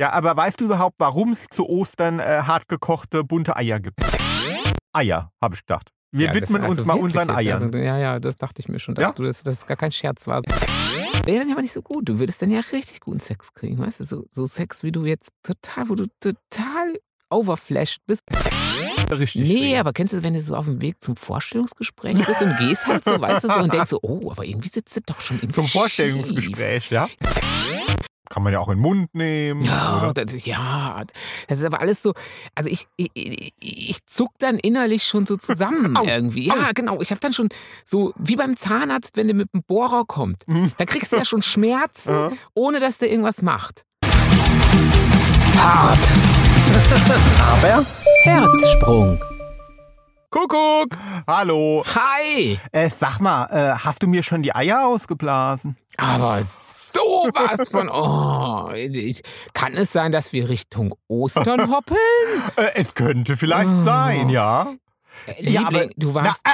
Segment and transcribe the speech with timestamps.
[0.00, 4.00] Ja, aber weißt du überhaupt, warum es zu Ostern äh, hartgekochte bunte Eier gibt?
[4.92, 5.90] Eier, habe ich gedacht.
[6.10, 7.62] Wir Ja, das- widmen uns also mal unseren jetzt, Eiern.
[7.64, 9.12] Also, ja, ja, das dachte ich mir schon, dass Ja?
[9.12, 10.42] du das, dass es gar kein Scherz war.
[11.24, 12.08] Wäre dann ja aber nicht so gut.
[12.08, 14.04] Du würdest dann ja richtig guten Sex kriegen, weißt du?
[14.04, 16.98] So, so Sex, wie du jetzt total, wo du total
[17.30, 18.22] overflashed bist.
[19.10, 19.48] Richtig.
[19.48, 19.80] Nee, schwer.
[19.80, 23.04] aber kennst du, wenn du so auf dem Weg zum Vorstellungsgespräch bist und gehst halt
[23.04, 25.54] so, weißt du, so und denkst so, oh, aber irgendwie sitzt du doch schon irgendwie
[25.54, 25.80] Zum schief.
[25.80, 27.08] Vorstellungsgespräch, ja.
[28.30, 29.60] Kann man ja auch in den Mund nehmen.
[29.62, 30.24] Ja, Oder?
[30.24, 31.02] das, ja,
[31.46, 32.14] das ist aber alles so.
[32.54, 36.46] Also ich, ich, ich, zuck dann innerlich schon so zusammen Au, irgendwie.
[36.46, 37.00] Ja, genau.
[37.02, 37.48] Ich habe dann schon
[37.84, 40.42] so wie beim Zahnarzt, wenn der mit dem Bohrer kommt.
[40.78, 42.32] Da kriegst du ja schon Schmerzen, Ja.
[42.54, 43.84] ohne dass der irgendwas macht.
[45.58, 46.08] Hart.
[47.40, 47.84] Aber
[48.22, 49.20] Herzsprung.
[50.38, 50.88] Kuckuck.
[51.28, 51.84] Hallo.
[51.94, 52.58] Hi.
[52.72, 55.76] Äh, sag mal, äh, hast du mir schon die Eier ausgeblasen?
[55.96, 57.88] Aber sowas von.
[57.88, 58.68] Oh,
[59.52, 61.98] kann es sein, dass wir Richtung Ostern hoppeln?
[62.56, 63.78] Äh, es könnte vielleicht Oh.
[63.84, 64.74] sein, ja.
[65.26, 66.40] Äh, Ja, Liebling, aber- du warst.
[66.44, 66.52] Na,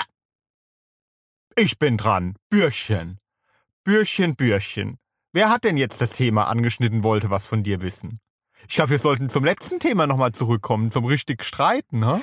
[1.56, 2.34] äh, ich bin dran.
[2.50, 3.16] Bürschchen.
[3.82, 4.98] Bürschchen, Bürschchen.
[5.32, 8.20] Wer hat denn jetzt das Thema angeschnitten, wollte was von dir wissen?
[8.68, 12.20] Ich glaube, wir sollten zum letzten Thema nochmal zurückkommen, zum richtig Streiten, ne?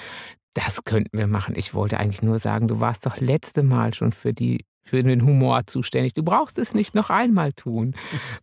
[0.58, 1.54] Das könnten wir machen.
[1.56, 5.24] Ich wollte eigentlich nur sagen, du warst doch letzte Mal schon für die für den
[5.26, 6.14] Humor zuständig.
[6.14, 7.94] Du brauchst es nicht noch einmal tun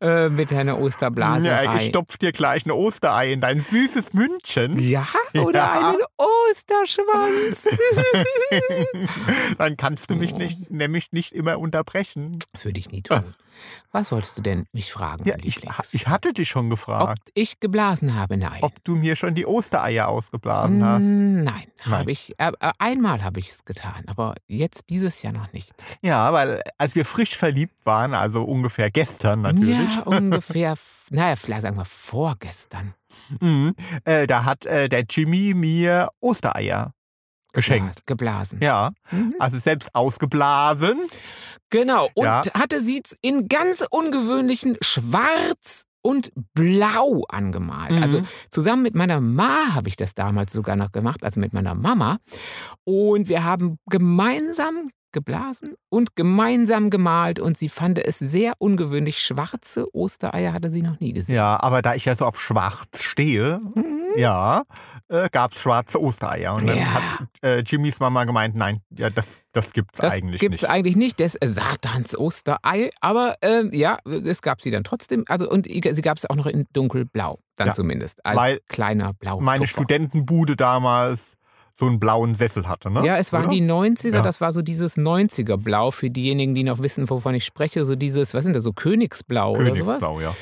[0.00, 1.64] äh, mit deiner Osterblaserei.
[1.64, 4.78] Ja, ich stopf dir gleich ein Osterei in dein süßes Mündchen.
[4.78, 5.88] ja, oder Ja.
[5.90, 6.02] einen
[6.50, 7.68] Osterschwanz.
[9.58, 10.38] Dann kannst du mich Oh.
[10.38, 12.38] nicht, nämlich nicht immer unterbrechen.
[12.52, 13.34] Das würde ich nie tun.
[13.92, 15.60] Was wolltest du denn mich fragen, Ja, ich,
[15.92, 18.36] ich hatte dich schon Ob gefragt, ich geblasen habe?
[18.36, 18.58] Nein.
[18.62, 21.02] ob du mir schon die Ostereier ausgeblasen hast.
[21.04, 21.98] Mm, Nein, Nein.
[21.98, 22.34] habe ich.
[22.38, 25.72] Äh, äh, einmal habe ich es getan, aber jetzt dieses Jahr noch nicht.
[26.02, 30.74] Ja, weil als wir frisch verliebt waren, also ungefähr gestern natürlich, Ja, ungefähr,
[31.10, 32.94] naja, vielleicht sagen wir vorgestern.
[33.40, 36.92] mhm, äh, da hat äh, der Jimmy mir Ostereier
[37.52, 38.06] geschenkt.
[38.06, 38.58] Geblasen.
[38.60, 39.34] Ja, Mhm.
[39.38, 40.98] also selbst ausgeblasen.
[41.70, 42.08] Genau.
[42.14, 42.42] Und Ja.
[42.54, 47.92] hatte sie in ganz ungewöhnlichen Schwarz und Blau angemalt.
[47.92, 48.02] Mhm.
[48.02, 51.74] Also zusammen mit meiner Ma habe ich das damals sogar noch gemacht, also mit meiner
[51.74, 52.18] Mama.
[52.84, 59.18] Und wir haben gemeinsam geblasen und gemeinsam gemalt und sie fand es sehr ungewöhnlich.
[59.20, 61.36] Schwarze Ostereier hatte sie noch nie gesehen.
[61.36, 64.00] Ja, aber da ich ja so auf Schwarz stehe, Mhm.
[64.16, 64.64] ja,
[65.08, 66.52] äh, gab es schwarze Ostereier.
[66.54, 66.92] Und dann Ja.
[66.94, 67.02] hat
[67.42, 70.70] äh, Jimmys Mama gemeint, nein, ja, das, das gibt's Das eigentlich gibt's nicht.
[70.70, 72.90] eigentlich nicht, das Satans Osterei.
[73.00, 75.24] Aber ähm, ja, es gab sie dann trotzdem.
[75.28, 79.14] Also und sie gab es auch noch in dunkelblau, dann Ja, zumindest als weil kleiner
[79.14, 79.40] blau.
[79.40, 81.36] Meine Studentenbude damals
[81.76, 83.04] so einen blauen Sessel hatte, ne?
[83.04, 83.52] Ja, es waren Oder?
[83.54, 84.22] die 90er, Ja.
[84.22, 87.96] das war so dieses 90er Blau für diejenigen, die noch wissen, wovon ich spreche, so
[87.96, 90.00] dieses, was sind das, so Königsblau, oder sowas?
[90.00, 90.34] Königsblau, ja.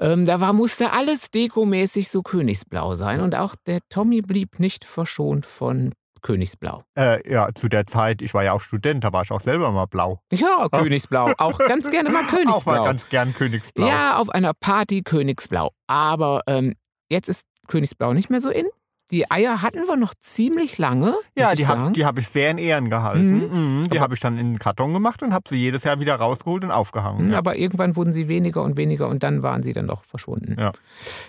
[0.00, 4.84] Ähm, da war, musste alles dekomäßig so Königsblau sein und auch der Tommy blieb nicht
[4.84, 5.92] verschont von
[6.22, 6.82] Königsblau.
[6.98, 9.70] Äh, ja, zu der Zeit, ich war ja auch Student, da war ich auch selber
[9.70, 10.18] mal blau.
[10.32, 12.84] Ja, Königsblau, auch ganz gerne mal Auch mal Königsblau.
[12.84, 13.86] ganz gern Königsblau.
[13.86, 15.70] Ja, auf einer Party Königsblau.
[15.86, 16.74] Aber ähm,
[17.08, 18.66] jetzt ist Königsblau nicht mehr so in.
[19.10, 21.14] Die Eier hatten wir noch ziemlich lange.
[21.36, 23.82] Ja, die habe hab ich sehr in Ehren gehalten.
[23.82, 23.88] Mhm.
[23.90, 26.64] Die habe ich dann in den Karton gemacht und habe sie jedes Jahr wieder rausgeholt
[26.64, 27.20] und aufgehangen.
[27.26, 27.38] Hm, Ja.
[27.38, 30.56] Aber irgendwann wurden sie weniger und weniger und dann waren sie dann doch verschwunden.
[30.58, 30.72] Ja.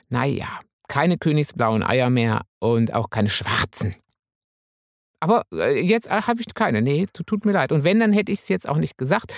[0.09, 0.47] Naja,
[0.87, 3.95] keine königsblauen Eier mehr und auch keine schwarzen.
[5.25, 6.83] Aber äh, jetzt äh, habe ich keine.
[6.83, 7.71] Nee, tu- tut mir leid.
[7.71, 9.33] Und wenn, dann hätte ich es jetzt auch nicht gesagt,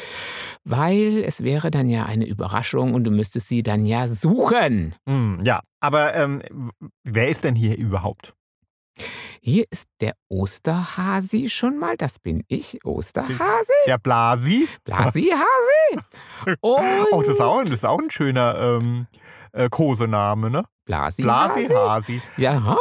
[0.66, 4.96] weil es wäre dann ja eine Überraschung und du müsstest sie dann ja suchen.
[5.06, 6.42] Mhm, ja, aber ähm,
[7.06, 8.34] wer ist denn hier überhaupt?
[9.40, 11.96] Hier ist der Osterhasi schon mal.
[11.96, 13.72] Das bin ich, Osterhasi.
[13.86, 14.68] Der Blasi?
[14.84, 15.38] Blasihasi.
[16.60, 16.82] Und
[17.14, 19.08] Oh, das ist auch, das ist auch ein schöner ähm,
[19.54, 20.66] äh, Kosename, ne?
[20.86, 21.68] Blasihasi.
[21.68, 22.22] Blasi Hasi.
[22.38, 22.76] Ja,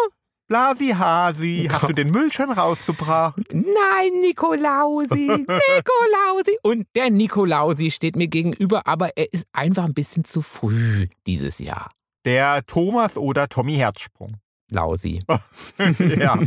[0.49, 3.43] Blasi Hasi, hast du den Müll schon rausgebracht?
[3.53, 6.59] Nein, Nikolausi, Nikolausi.
[6.63, 11.59] Und der Nikolausi steht mir gegenüber, aber er ist einfach ein bisschen zu früh dieses
[11.59, 11.91] Jahr.
[12.25, 14.37] Der Thomas oder Tommy Herzsprung.
[14.71, 15.21] Lausi.
[15.99, 16.39] ja.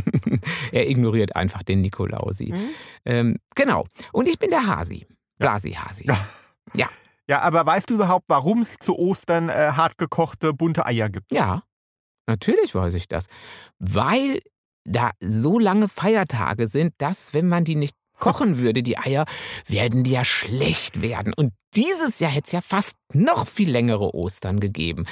[0.72, 2.52] er ignoriert einfach den Nikolausi.
[2.52, 2.68] Mhm.
[3.04, 3.86] Ähm, genau.
[4.12, 5.06] Und ich bin der Hasi.
[5.38, 6.06] Blasi-Hasi.
[7.30, 11.30] Ja, aber weißt du überhaupt, warum es zu Ostern äh, hartgekochte bunte Eier gibt?
[11.30, 11.62] Ja,
[12.30, 13.26] natürlich weiß ich das.
[13.78, 14.40] Weil
[14.84, 19.24] da so lange Feiertage sind, dass, wenn man die nicht kochen würde, die Eier,
[19.66, 21.32] werden die ja schlecht werden.
[21.34, 25.06] Und dieses Jahr hätte es ja fast noch viel längere Ostern gegeben.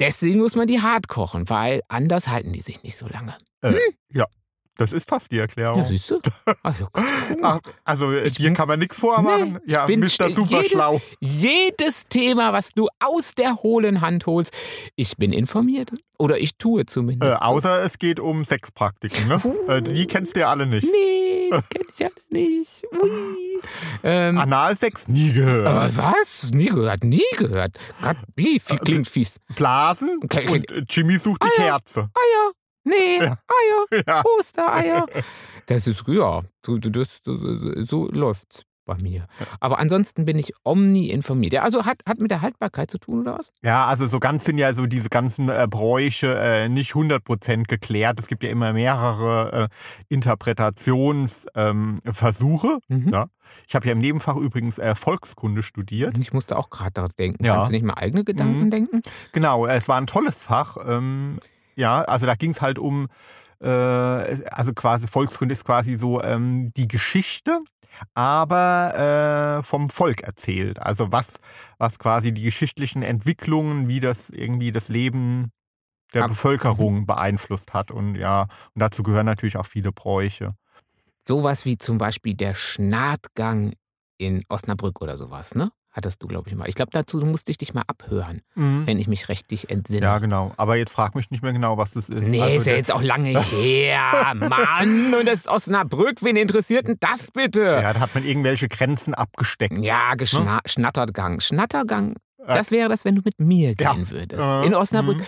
[0.00, 3.36] Deswegen muss man die hart kochen, weil anders halten die sich nicht so lange.
[3.60, 3.74] Äh,
[4.12, 4.26] ja,
[4.78, 5.78] Das ist fast die Erklärung.
[5.78, 6.18] Ja, siehst du?
[6.62, 6.88] Also,
[7.42, 9.52] Ach, also Ich hier bin- kann man nichts vormachen.
[9.54, 10.30] Nee, ich ja, bin Mr.
[10.30, 11.00] Super jedes- schlau.
[11.20, 14.52] jedes Thema, was du aus der hohlen Hand holst,
[14.96, 15.90] ich bin informiert.
[16.18, 17.32] Oder ich tue Äh, zumindest.
[17.32, 17.38] so.
[17.38, 19.40] außer es geht um Sexpraktiken, ne?
[19.68, 20.84] äh, die kennst du ja alle nicht.
[20.90, 22.84] Nee, die kenn ich ja nicht.
[23.02, 23.60] Ui.
[24.04, 25.66] Ähm, Analsex nie gehört.
[25.66, 26.50] aber was?
[26.52, 27.76] Nie gehört, nie gehört.
[28.02, 29.38] Gott, wie viel klingt fies.
[29.54, 31.64] Blasen Okay, und äh, Jimmy sucht die Ah, ja.
[31.78, 32.00] Kerze.
[32.14, 32.52] Eier.
[32.84, 33.20] Nee.
[33.20, 33.36] Eier.
[34.06, 34.22] Ja.
[34.38, 35.06] Ostereier.
[35.66, 37.40] Das ist, ja, so, das, das,
[37.88, 39.28] so läuft's bei mir.
[39.60, 41.52] Aber ansonsten bin ich omni informiert.
[41.52, 43.52] Ja, also hat, hat mit der Haltbarkeit zu tun, oder was?
[43.62, 48.18] Ja, also so ganz sind ja so diese ganzen äh, Bräuche äh, nicht 100% geklärt.
[48.18, 52.78] Es gibt ja immer mehrere äh, Interpretationsversuche.
[52.88, 53.04] Ähm.
[53.04, 53.08] Mhm.
[53.12, 53.26] Ja.
[53.68, 56.16] Ich habe ja im Nebenfach übrigens äh, Volkskunde studiert.
[56.18, 57.44] Ich musste auch gerade daran denken.
[57.44, 57.54] Ja.
[57.54, 58.70] Kannst du nicht mal eigene Gedanken Mhm.
[58.70, 59.02] denken?
[59.32, 60.76] Genau, es war ein tolles Fach.
[60.86, 61.38] Ähm,
[61.76, 63.08] ja, also da ging es halt um,
[63.60, 67.60] äh, also quasi Volkskunde ist quasi so ähm, die Geschichte,
[68.14, 70.78] aber äh, vom Volk erzählt.
[70.78, 71.38] Also was,
[71.78, 75.52] was quasi die geschichtlichen Entwicklungen, wie das irgendwie das Leben
[76.14, 77.90] der Ab- Bevölkerung beeinflusst hat.
[77.90, 80.54] Und ja, und dazu gehören natürlich auch viele Bräuche.
[81.22, 83.74] Sowas wie zum Beispiel der Schnattgang
[84.18, 85.70] in Osnabrück oder sowas, ne?
[85.94, 86.68] Hattest du, glaube ich, mal.
[86.68, 90.00] Ich glaube, dazu musste ich dich mal abhören, wenn ich mich richtig entsinne.
[90.00, 90.52] Ja, genau.
[90.56, 92.28] Aber jetzt frag mich nicht mehr genau, was das ist.
[92.28, 94.32] Nee, Also ist ja jetzt auch lange her.
[94.34, 96.22] Mann, und das ist Osnabrück.
[96.22, 97.60] Wen interessiert denn das bitte?
[97.62, 99.76] ja, da hat man irgendwelche Grenzen abgesteckt.
[99.78, 101.40] Ja, geschna Schnattergang.
[101.40, 103.92] Schnattergang, Äh, das wäre das, wenn du mit mir ja.
[103.92, 104.40] gehen würdest.
[104.42, 105.18] Äh, In Osnabrück.
[105.18, 105.24] mhm.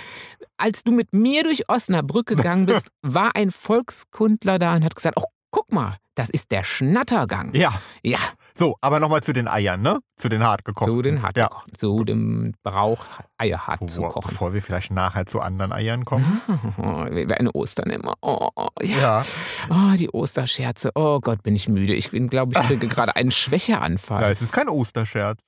[0.56, 5.16] Als du mit mir durch Osnabrück gegangen bist, war ein Volkskundler da und hat gesagt,
[5.20, 7.52] oh, guck mal, das ist der Schnattergang.
[7.54, 8.18] Ja, Ja,
[8.56, 9.98] so, aber nochmal zu den Eiern, ne?
[10.16, 10.94] Zu den hartgekochten.
[10.94, 11.48] zu den hart Ja.
[11.48, 13.04] gekochten, zu dem Brauch,
[13.36, 14.28] Eier hart zu Bevor, kochen.
[14.30, 16.40] bevor wir vielleicht nachher zu anderen Eiern kommen.
[17.10, 18.14] Wir werden Ostern immer.
[18.22, 18.98] Oh, oh, ja.
[19.20, 19.24] Ja.
[19.70, 20.92] Oh, die Osterscherze.
[20.94, 21.94] Oh Gott, bin ich müde.
[21.94, 24.22] Ich bin, glaube ich, kriege gerade einen Schwächeanfall.
[24.22, 25.40] ja, es ist kein Osterscherz.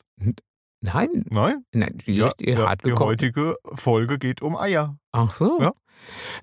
[0.82, 1.64] Nein, Nein?
[1.72, 4.96] nein, die Ja, ja, hart die heutige Folge geht um Eier.
[5.12, 5.58] Ach so?
[5.60, 5.72] Ja.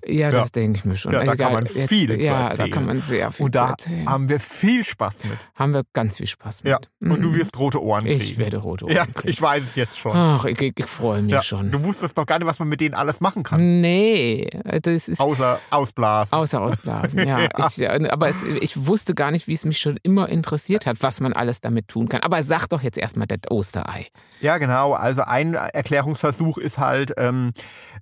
[0.06, 1.12] Ja, das denke ich mir schon.
[1.12, 2.70] Ja, da kann Egal, man jetzt- viel zu Ja, da erzählen.
[2.70, 4.08] kann man sehr viel Und da erzählen.
[4.08, 5.38] haben wir viel Spaß mit.
[5.54, 6.70] haben wir ganz viel Spaß mit.
[6.72, 6.78] Ja.
[7.00, 7.36] Und du Mhm.
[7.36, 8.20] wirst rote Ohren kriegen.
[8.20, 9.28] Ich werde rote Ohren Ja, kriegen.
[9.28, 10.12] ich weiß es jetzt schon.
[10.16, 11.70] Ach, ich, ich, freue mich Ja, schon.
[11.70, 13.80] Du wusstest doch gar nicht, was man mit denen alles machen kann.
[13.80, 14.48] Nee,
[14.82, 16.32] das ist Außer ausblasen.
[16.36, 17.18] außer ausblasen.
[17.28, 17.48] Ja, Ja.
[17.68, 20.98] Ich, ja, aber es, ich wusste gar nicht, wie es mich schon immer interessiert hat,
[21.00, 22.20] was man alles damit tun kann.
[22.22, 24.06] Aber sag doch jetzt erstmal das Osterei.
[24.40, 24.92] Ja, genau.
[24.92, 27.52] Also ein Erklärungsversuch ist halt, ähm,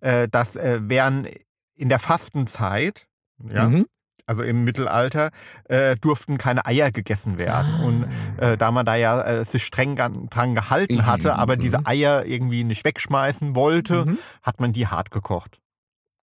[0.03, 1.29] äh, dass äh, während
[1.75, 3.07] in der Fastenzeit,
[3.49, 3.87] ja, Mhm.
[4.27, 5.31] also im Mittelalter,
[5.65, 7.75] äh, durften keine Eier gegessen werden.
[7.81, 8.07] Und
[8.39, 11.87] äh, da man da ja äh, sich streng dran gehalten hatte, Mhm, aber diese mhm.
[11.87, 14.19] Eier irgendwie nicht wegschmeißen wollte, Mhm.
[14.43, 15.59] hat man die hart gekocht.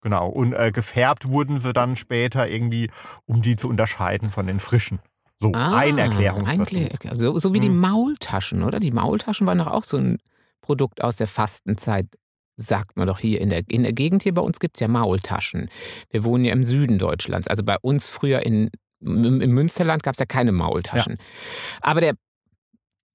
[0.01, 0.29] Genau.
[0.29, 2.89] Und äh, gefärbt wurden sie dann später irgendwie,
[3.25, 4.99] um die zu unterscheiden von den frischen.
[5.41, 6.77] So, ein Erklärungsversuch.
[6.77, 7.79] ein Erklär- So, so wie die Mhm.
[7.79, 8.79] Maultaschen, oder?
[8.79, 10.19] Die Maultaschen waren doch auch so ein
[10.61, 12.07] Produkt aus der Fastenzeit,
[12.59, 14.87] sagt man doch hier in der, in der Gegend hier bei uns gibt es ja
[14.87, 15.69] Maultaschen.
[16.09, 17.47] Wir wohnen ja im Süden Deutschlands.
[17.47, 18.69] Also bei uns früher in,
[18.99, 21.17] im, im Münsterland gab es ja keine Maultaschen.
[21.81, 22.13] Aber der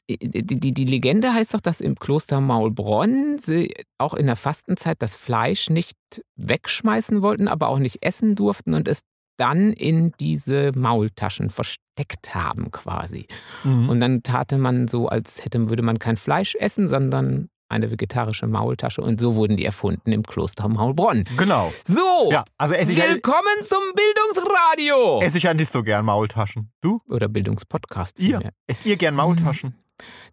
[0.09, 5.01] die, die, die Legende heißt doch, dass im Kloster Maulbronn sie auch in der Fastenzeit
[5.01, 5.97] das Fleisch nicht
[6.37, 9.01] wegschmeißen wollten, aber auch nicht essen durften und es
[9.39, 13.27] dann in diese Maultaschen versteckt haben quasi.
[13.65, 13.89] Mhm.
[13.89, 18.47] Und dann tate man so, als hätte, würde man kein Fleisch essen, sondern eine vegetarische
[18.47, 19.01] Maultasche.
[19.03, 21.25] Und so wurden die erfunden im Kloster Maulbronn.
[21.37, 21.73] Genau.
[21.85, 25.21] So, Ja, also esse ich, ja, willkommen zum Bildungsradio.
[25.23, 26.71] esse ich ja nicht so gern Maultaschen.
[26.81, 27.01] Du?
[27.09, 28.19] Oder Bildungspodcast.
[28.19, 28.29] Ihr?
[28.39, 28.53] vielmehr.
[28.67, 29.75] Esst ihr gern Maultaschen?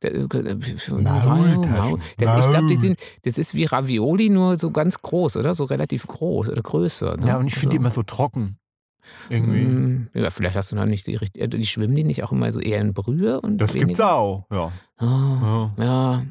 [0.01, 1.03] Der- äh, Maultaschen.
[1.03, 5.53] Maul- Das, ich glaube, die sind, das ist wie Ravioli, nur so ganz groß, oder?
[5.53, 7.17] So relativ groß oder größer.
[7.17, 7.27] Ne?
[7.27, 8.57] Ja, und ich finde die also, immer so trocken.
[9.29, 9.61] Irgendwie.
[9.61, 11.47] mm, Ja, vielleicht hast du noch nicht die richtige.
[11.49, 13.39] Die schwimmen die nicht auch immer so eher in Brühe?
[13.41, 14.13] Und Das gibt's weniger?
[14.15, 14.71] auch, ja.
[14.97, 15.83] Ah, ja.
[15.83, 16.23] ja.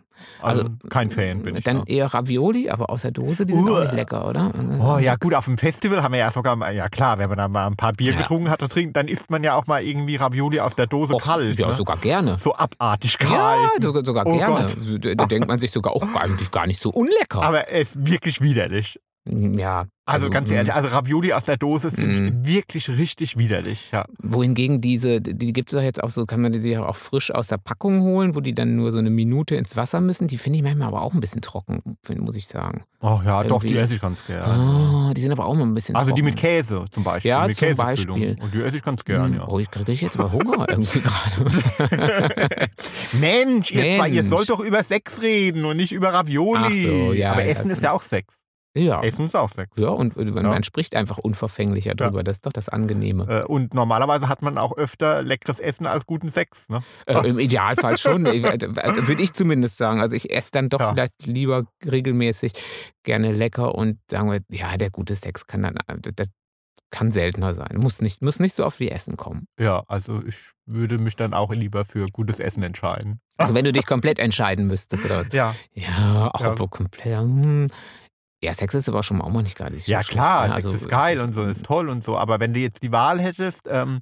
[0.42, 1.64] Also, Also, kein Fan bin ich.
[1.64, 1.84] Dann da.
[1.86, 3.84] eher Ravioli, aber aus der Dose, die sind auch Uah.
[3.84, 4.52] nicht lecker, oder?
[4.78, 7.38] Oh ja, gut, auf dem Festival haben wir ja sogar mal, ja klar, wenn man
[7.38, 8.18] da mal ein paar Bier Ja.
[8.18, 11.22] getrunken hat, trinkt, dann isst man ja auch mal irgendwie Ravioli aus der Dose Och,
[11.22, 11.58] kalt.
[11.58, 11.72] Ja, ne?
[11.72, 12.36] sogar gerne.
[12.38, 13.32] So abartig kalt.
[13.32, 14.66] Ja, sogar, sogar Oh gerne.
[14.66, 15.04] Gott.
[15.06, 17.42] Da, da denkt man sich sogar auch eigentlich gar nicht so unlecker.
[17.42, 19.00] Aber es ist wirklich widerlich.
[19.58, 19.87] Ja.
[20.06, 20.54] Also, ganz mm.
[20.54, 22.44] ehrlich, also Ravioli aus der Dose sind Mm.
[22.44, 23.90] wirklich richtig widerlich.
[23.92, 24.06] Ja.
[24.20, 27.46] Wohingegen diese, die gibt es doch jetzt auch so, kann man die auch frisch aus
[27.46, 30.26] der Packung holen, wo die dann nur so eine Minute ins Wasser müssen.
[30.26, 31.78] Die finde ich manchmal aber auch ein bisschen trocken,
[32.18, 32.82] muss ich sagen.
[33.02, 33.78] Oh ja, doch, die Irgendwie.
[33.84, 34.50] esse ich ganz gern.
[34.50, 36.34] Ah, die sind aber auch mal ein bisschen Also die trocken.
[36.34, 37.28] mit Käse zum Beispiel.
[37.30, 37.76] Ja, mit zum.
[37.76, 38.37] Beispiel.
[38.42, 39.49] Und die esse ich ganz gern, Hm, ja.
[39.49, 42.68] Oh, ich kriege jetzt aber Hunger irgendwie gerade.
[43.12, 44.28] Mensch, ihr zwei, ihr Mensch.
[44.28, 46.62] sollt doch über Sex reden und nicht über Ravioli.
[46.64, 48.40] Ach so, ja, Aber Essen so ist ja auch Sex.
[48.76, 49.02] Ja.
[49.02, 49.76] Essen ist auch Sex.
[49.76, 50.62] Ja, und äh, man, Ja.
[50.62, 52.22] spricht einfach unverfänglicher drüber.
[52.22, 53.26] Das ist doch das Angenehme.
[53.42, 56.68] Äh, Und normalerweise hat man auch öfter leckeres Essen als guten Sex.
[56.68, 56.82] Ne?
[57.06, 58.44] Äh, Im Idealfall schon, äh,
[58.76, 60.00] also würde ich zumindest sagen.
[60.00, 60.92] Also ich esse dann doch Ja.
[60.92, 62.52] vielleicht lieber regelmäßig
[63.02, 65.76] gerne lecker und sagen wir, ja, der gute Sex kann dann,
[66.14, 66.28] das
[66.92, 67.76] kann seltener sein.
[67.76, 69.46] Muss nicht, muss nicht so oft wie Essen kommen.
[69.60, 73.20] Ja, also ich würde mich dann auch lieber für gutes Essen entscheiden.
[73.36, 75.28] Also wenn du dich komplett entscheiden müsstest oder was.
[75.32, 76.50] Ja, Ja, auch Ja.
[76.52, 77.16] aber komplett.
[77.18, 77.68] hm.
[78.42, 80.44] Ja, Sex ist aber schon mal auch mal nicht so ja klar?
[80.44, 82.16] Sex Also, ist geil und so, ist toll und so.
[82.16, 84.00] Aber wenn du jetzt die Wahl hättest, ähm,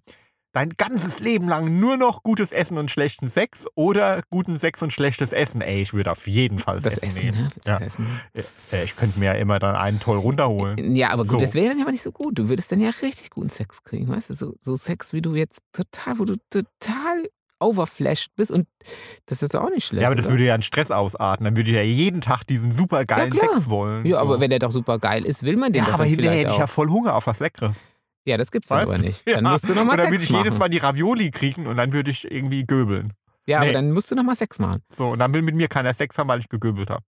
[0.52, 4.92] dein ganzes Leben lang nur noch gutes Essen und schlechten Sex oder guten Sex und
[4.92, 7.38] schlechtes Essen, ey, ich würde auf jeden Fall das, Das Essen, nehmen.
[7.42, 7.48] ne?
[7.56, 7.78] Das Ja.
[7.86, 8.20] Essen.
[8.72, 10.94] Äh, Ich könnte mir ja immer dann einen toll runterholen.
[10.94, 11.38] Ja, aber gut, So.
[11.38, 12.38] das wäre dann ja aber nicht so gut.
[12.38, 14.34] Du würdest dann ja richtig guten Sex kriegen, weißt du?
[14.34, 17.28] So, so Sex, wie du jetzt total, wo du total
[17.60, 18.66] overflashed bist und
[19.26, 20.02] das ist auch nicht schlecht.
[20.02, 20.34] Ja, aber das oder?
[20.34, 21.44] würde ja einen Stress ausarten.
[21.44, 23.40] Dann würde ich ja jeden Tag diesen super geilen Ja.
[23.40, 24.04] Sex wollen.
[24.06, 24.22] Ja, so.
[24.22, 26.38] aber wenn der doch super geil ist, will man den ja, doch aber dann hinterher
[26.40, 27.78] hätte ich ja voll Hunger auf was Leckeres.
[28.26, 29.26] Ja, das gibt's Weißt aber nicht.
[29.26, 29.50] Dann Ja.
[29.52, 30.44] musst du nochmal Und dann Sex würde ich machen.
[30.44, 33.12] jedes Mal die Ravioli kriegen und dann würde ich irgendwie göbeln.
[33.46, 33.72] ja, aber Nee.
[33.72, 34.82] dann musst du nochmal Sex machen.
[34.92, 37.02] So, und dann will mit mir keiner Sex haben, weil ich gegöbelt habe.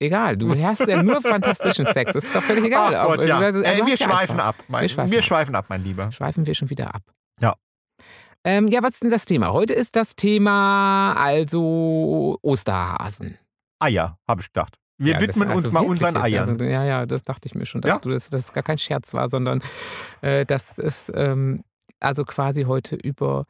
[0.00, 2.14] Egal, du hast ja nur fantastischen Sex.
[2.14, 2.96] Das ist doch völlig egal.
[2.96, 3.38] Ach Gott, Aber ja.
[3.38, 4.56] also, Ey, wir schweifen einfach- ab.
[4.68, 6.10] Mein, Wir schweifen wir schweifen ab, mein Lieber.
[6.10, 7.02] Schweifen wir schon wieder ab.
[7.40, 7.54] Ja.
[8.44, 9.52] Ähm, ja, was ist denn das Thema?
[9.52, 13.38] Heute ist das Thema also Osterhasen.
[13.78, 14.76] Eier, habe ich gedacht.
[14.98, 16.48] Wir Ja, das- widmen uns also mal wirklich unseren jetzt, Eiern.
[16.50, 17.98] Also, ja, ja, das dachte ich mir schon, dass Ja?
[17.98, 19.62] du das, dass es gar kein Scherz war, sondern
[20.20, 21.64] äh, dass es ähm,
[22.00, 23.46] also quasi heute über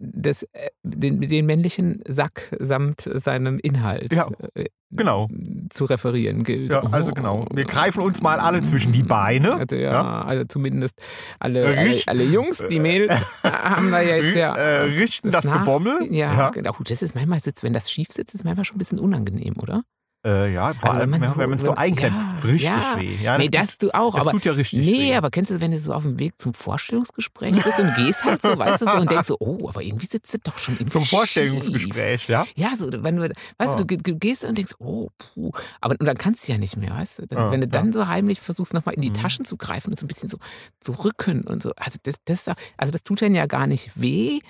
[0.00, 5.28] das, äh, den, den männlichen Sack samt seinem Inhalt Ja, äh, genau.
[5.70, 6.72] zu referieren gilt.
[6.72, 7.46] Ja, also genau.
[7.54, 9.54] Wir greifen uns mal alle zwischen die Beine.
[9.54, 10.22] Also, ja, Ja.
[10.22, 10.94] also zumindest
[11.38, 14.54] alle, alle, Richt- alle Jungs, die Mädels haben da jetzt ja.
[14.56, 15.92] äh, richten das Gebommel.
[15.94, 16.14] Nachsehen.
[16.14, 16.50] Ja, Ja.
[16.50, 16.74] genau.
[16.84, 19.82] Das ist manchmal, sitzt, wenn das schief sitzt, ist manchmal schon ein bisschen unangenehm, oder?
[20.22, 22.20] Äh, ja, vor Also, wenn allem, man ja, so- wenn man es so wenn- einklemmt,
[22.20, 22.94] ja, richtig ja.
[23.00, 23.16] weh.
[23.22, 24.32] Ja, nee, tut- das du auch, das aber.
[24.32, 25.14] tut ja richtig Nee, weh.
[25.16, 28.42] aber kennst du, wenn du so auf dem Weg zum Vorstellungsgespräch bist und gehst halt
[28.42, 30.92] so, weißt du, so und denkst so, oh, aber irgendwie sitzt du doch schon irgendwie
[30.92, 31.10] Zum schief.
[31.18, 32.46] Vorstellungsgespräch, ja?
[32.54, 33.22] Ja, so, wenn du,
[33.58, 33.78] weißt Oh.
[33.78, 35.52] du, du ge- gehst und denkst, oh, puh.
[35.80, 37.26] Aber und dann kannst du ja nicht mehr, weißt du?
[37.26, 37.70] Dann, Ja, wenn du ja.
[37.72, 39.14] dann so heimlich versuchst, nochmal in die Mhm.
[39.14, 40.36] Taschen zu greifen und so ein bisschen so
[40.80, 41.72] zu rücken und so.
[41.76, 42.46] Also das, das,
[42.76, 44.40] also das tut dann ja gar nicht weh,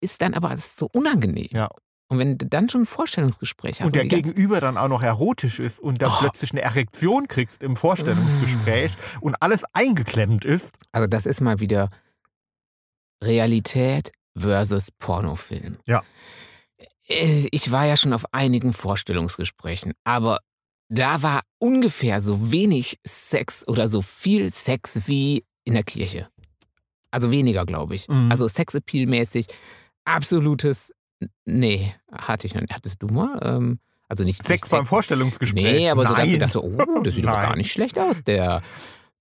[0.00, 1.48] ist dann aber ist so unangenehm.
[1.50, 1.68] Ja.
[2.08, 5.02] Und wenn du dann schon ein Vorstellungsgespräch hast Und der ganze- Gegenüber dann auch noch
[5.02, 6.16] erotisch ist und dann Oh.
[6.20, 10.76] plötzlich eine Erektion kriegst im Vorstellungsgespräch und alles eingeklemmt ist.
[10.92, 11.90] Also das ist mal wieder
[13.22, 15.78] Realität versus Pornofilm.
[15.86, 16.02] Ja.
[17.08, 20.40] Äh, Ich war ja schon auf einigen Vorstellungsgesprächen, aber
[20.88, 26.28] da war ungefähr so wenig Sex oder so viel Sex wie in der Kirche.
[27.10, 28.08] Also weniger, glaube ich.
[28.08, 28.30] Mhm.
[28.30, 29.46] Also Sexappeal-mäßig
[30.04, 30.92] absolutes
[31.44, 32.74] Nee, hatte ich noch nicht.
[32.74, 33.38] Hattest du mal?
[33.42, 35.62] Ähm, also nicht Sex nicht beim Vorstellungsgespräch.
[35.64, 36.38] Nee, aber so, dass Nein.
[36.38, 37.42] dachtest, so, oh, das sieht Nein.
[37.48, 38.62] gar nicht schlecht aus, der,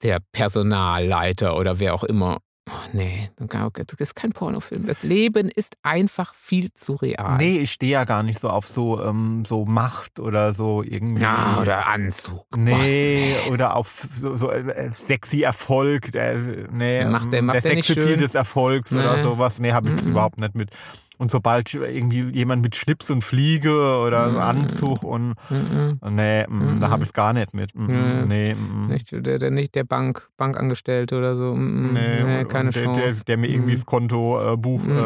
[0.04, 2.38] der Personalleiter oder wer auch immer.
[2.68, 4.88] Oh, nee, das ist kein Pornofilm.
[4.88, 7.38] Das Leben ist einfach viel zu real.
[7.38, 11.22] Nee, ich stehe ja gar nicht so auf so, ähm, so Macht oder so irgendwie.
[11.22, 12.44] Ja, oder Anzug.
[12.58, 16.36] Nee, oder auf so, so äh, sexy Erfolg, der,
[16.72, 19.22] nee, Macht der- ähm, macht der der Sexappeal des Erfolgs oder Nee.
[19.22, 19.60] sowas.
[19.60, 20.12] Nee, habe ich das Mhm.
[20.12, 20.72] überhaupt nicht mit.
[21.18, 23.72] Und sobald irgendwie jemand mit Schlips und Fliege
[24.06, 24.38] oder Mhm.
[24.38, 26.00] Anzug und Mhm.
[26.12, 26.92] nee, mm, da Mhm.
[26.92, 27.74] habe ich es gar nicht mit.
[27.74, 28.22] Mm, Nee.
[28.28, 31.56] Nee, mm, Nicht der, der, nicht der Bank, Bankangestellte oder so.
[31.56, 33.02] Mm, nee, nee, und- keine und der, Chance.
[33.02, 33.76] Der, der mir irgendwie Mhm.
[33.76, 34.98] das Konto äh, Buch, Mhm.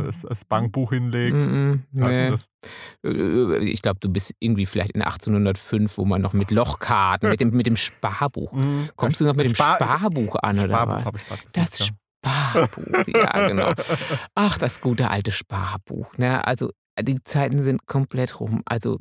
[0.00, 1.36] äh, das, das Bankbuch hinlegt.
[1.36, 2.30] Mm, nee.
[3.04, 7.40] Äh, Ich glaube, du bist irgendwie vielleicht in 1805, wo man noch mit Lochkarten, mit
[7.40, 8.52] dem, mit dem Sparbuch.
[8.52, 11.38] Mm, Kommst du noch mit dem Spar- Sparbuch an oder Sparbuch was?
[11.52, 11.86] Das ja.
[12.24, 13.72] Sparbuch, ja, genau.
[14.34, 16.16] Ach, das gute alte Sparbuch.
[16.18, 16.46] Ne?
[16.46, 18.62] Also, die Zeiten sind komplett rum.
[18.66, 18.98] Also,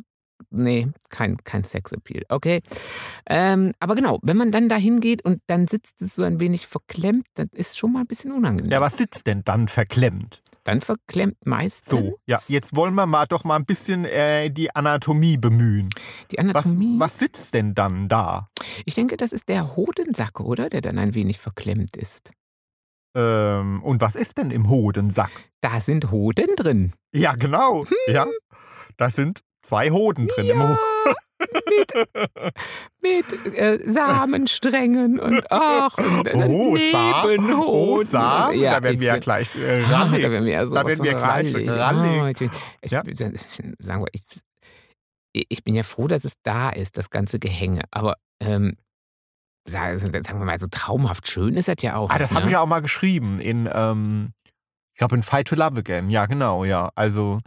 [0.49, 2.23] nee, kein, kein Sexappeal.
[2.29, 2.61] Okay.
[3.29, 6.67] Ähm, aber genau, wenn man dann da hingeht und dann sitzt es so ein wenig
[6.67, 8.71] verklemmt, dann ist schon mal ein bisschen unangenehm.
[8.71, 10.41] Ja, was sitzt denn dann verklemmt?
[10.65, 14.73] Dann verklemmt meistens So, ja, jetzt wollen wir mal doch mal ein bisschen äh, die
[14.73, 15.89] Anatomie bemühen.
[16.31, 16.95] die Was, Anatomie.
[16.99, 18.49] was sitzt denn dann da?
[18.85, 20.69] Ich denke, das ist der Hodensack, oder?
[20.69, 22.31] Der dann ein wenig verklemmt ist.
[23.15, 25.31] Ähm, und was ist denn im Hodensack?
[25.61, 26.93] Da sind Hoden drin.
[27.13, 27.85] Ja, genau.
[28.07, 28.25] Ja,
[28.97, 30.77] da sind zwei Hoden drin im Ho
[33.01, 33.25] Mit
[33.57, 37.55] äh, Samensträngen und ach, und Oh, Sa- Nebenhoden.
[37.55, 40.23] Oh, Samen, Ja, da werden wir ja ich- gleich äh, Ah, da rallig.
[40.23, 42.41] werden wir ja so Da werden wir gleich rallig.
[42.41, 42.49] ich,
[42.81, 43.03] ich, Ja.
[43.79, 44.23] sagen wir, ich,
[45.49, 47.83] ich bin ja froh, dass es da ist, das ganze Gehänge.
[47.91, 48.77] Aber ähm,
[49.65, 52.09] sagen sagen wir mal, so traumhaft schön ist das ja auch.
[52.09, 52.49] Ah, das nicht, habe ne?
[52.49, 54.33] ich ja auch mal geschrieben in, ähm,
[54.93, 56.09] ich glaube in Fight to Love Again.
[56.09, 56.89] Ja, genau, ja.
[56.95, 57.39] Also,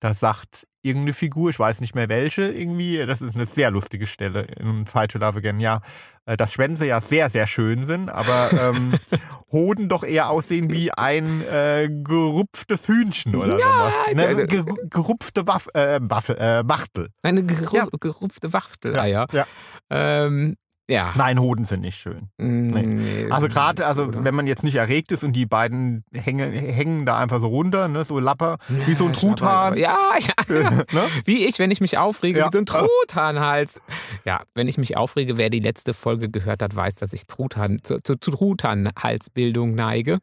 [0.00, 4.06] da sagt irgendeine Figur, ich weiß nicht mehr welche, irgendwie, das ist eine sehr lustige
[4.06, 5.80] Stelle in Fight to Love Again, ja,
[6.26, 8.92] äh, dass Schwänze ja sehr, sehr schön sind, aber ähm,
[9.50, 14.14] Hoden doch eher aussehen wie ein äh, gerupftes Hühnchen oder Ja, sowas.
[14.14, 14.26] Ne?
[14.26, 17.08] also- Ger gerupfte Waff, äh, Waffel, äh, Wachtel.
[17.22, 17.86] Eine geru Ja.
[17.98, 19.26] gerupfte Wachteleier.
[19.32, 19.46] Ja.
[19.88, 20.56] Ähm,
[20.88, 21.12] ja.
[21.16, 22.28] Nein, Hoden sind nicht schön.
[22.36, 24.22] Nee, Also so gerade, also oder?
[24.24, 27.88] wenn man jetzt nicht erregt ist und die beiden hängen, hängen da einfach so runter,
[27.88, 29.76] ne, so Lapper, wie so ein Truthahn.
[29.78, 30.34] Ja, ja.
[30.70, 30.84] ne?
[31.24, 32.46] Wie ich, wenn ich mich aufrege, Ja.
[32.48, 33.80] wie so ein Truthahnhals.
[34.24, 37.80] Ja, wenn ich mich aufrege, wer die letzte Folge gehört hat, weiß, dass ich Truthahn,
[37.82, 40.18] zu, zu, zu Truthahnhalsbildung neige.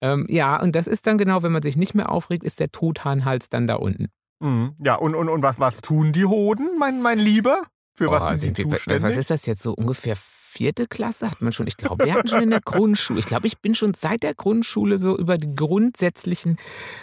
[0.00, 2.70] Ähm, ja, und das ist dann genau, wenn man sich nicht mehr aufregt, ist der
[2.70, 4.06] Truthahnhals dann da unten.
[4.40, 4.74] Mhm.
[4.78, 7.62] Ja, und, und, und was, was tun die Hoden, mein, mein Lieber?
[7.98, 9.02] Für was Oh, sind die wir- zuständig?
[9.02, 11.66] was ist das jetzt so ungefähr vierte Klasse hat man schon?
[11.66, 13.18] Ich glaube, wir hatten schon in der Grundschule.
[13.20, 16.56] Ich glaube, ich bin schon seit der Grundschule so über die grundsätzlichen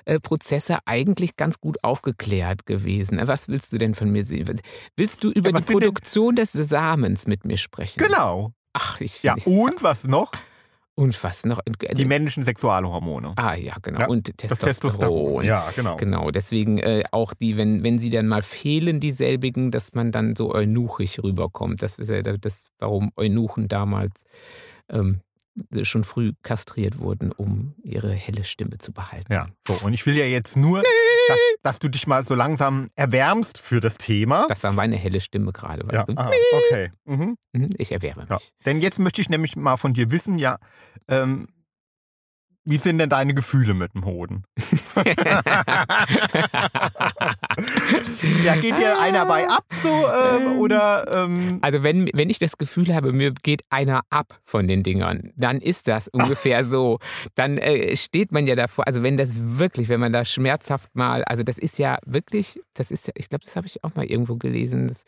[0.06, 3.20] äh, Prozesse eigentlich ganz gut aufgeklärt gewesen.
[3.28, 4.60] Was willst du denn von mir sehen?
[4.96, 8.00] Willst du über was die sind denn- Produktion des Samens mit mir sprechen?
[8.02, 8.52] Genau.
[8.74, 10.32] Ach, ich Ja, und was noch?
[10.96, 11.60] Und was noch?
[11.94, 13.34] Die männlichen Sexualhormone.
[13.36, 14.00] ah ja, genau.
[14.00, 15.44] Ja, und Das Testosteron.
[15.44, 15.98] Ja, genau.
[15.98, 20.36] Genau, deswegen äh, auch die, wenn, wenn sie dann mal fehlen, dieselbigen, dass man dann
[20.36, 21.84] so eunuchisch rüberkommt.
[21.84, 24.24] Das ist ja das, warum Eunuchen damals
[24.90, 25.20] ähm,
[25.84, 29.32] schon früh kastriert wurden, um ihre helle Stimme zu behalten.
[29.32, 29.74] Ja, so.
[29.86, 30.84] Und ich will ja jetzt nur,
[31.28, 34.46] dass, dass du dich mal so langsam erwärmst für das Thema.
[34.50, 36.14] Das war meine helle Stimme gerade, ja, weißt du?
[36.18, 36.92] ah, okay.
[37.06, 37.38] Mhm.
[37.54, 38.36] Mhm, Ich erwärme Ja.
[38.36, 38.52] mich.
[38.66, 40.58] Denn jetzt möchte ich nämlich mal von dir wissen, ja,
[41.08, 41.48] ähm,
[42.66, 44.44] wie sind denn deine Gefühle mit dem Hoden?
[48.44, 52.58] Ja, geht dir einer bei ab so ähm, oder ähm, Also wenn, wenn ich das
[52.58, 57.00] Gefühl habe, mir geht einer ab von den Dingern, dann ist das ungefähr so.
[57.36, 61.24] Dann äh, steht man ja davor, also wenn das wirklich, wenn man da schmerzhaft mal,
[61.26, 64.06] also das ist ja wirklich, das ist ja, ich glaube, das habe ich auch mal
[64.06, 65.04] irgendwo gelesen, das,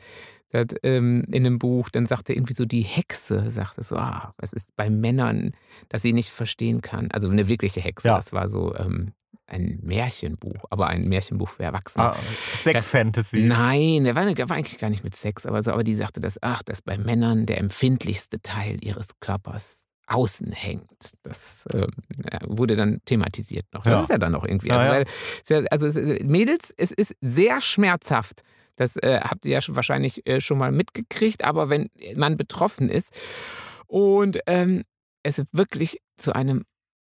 [0.52, 4.54] das, ähm, in einem Buch, dann sagte irgendwie so die Hexe, sagte so, ah, was
[4.54, 5.52] ist bei Männern,
[5.90, 7.10] dass sie nicht verstehen kann.
[7.12, 8.16] Also eine wirkliche Hexe, Ja.
[8.18, 9.14] das war so ähm,
[9.46, 12.12] ein Märchenbuch, aber ein Märchenbuch für Erwachsene.
[12.12, 12.18] ah,
[12.58, 13.40] Sex-Fantasy?
[13.42, 16.38] Nein, der war, war eigentlich gar nicht mit Sex, aber, so, aber die sagte, dass,
[16.42, 21.12] ach, dass bei Männern der empfindlichste Teil ihres Körpers außen hängt.
[21.24, 21.86] Das ja,
[22.46, 23.84] wurde dann thematisiert noch.
[23.84, 24.02] Das Ja.
[24.02, 24.72] ist ja dann noch irgendwie.
[24.72, 25.06] Also,
[25.50, 25.60] ja.
[25.62, 28.42] ja- also es, Mädels, es ist sehr schmerzhaft.
[28.78, 32.90] Das äh, habt ihr ja schon wahrscheinlich äh, schon mal mitgekriegt, aber wenn man betroffen
[32.90, 33.12] ist
[33.88, 34.84] und ähm,
[35.24, 36.64] es wirklich zu einem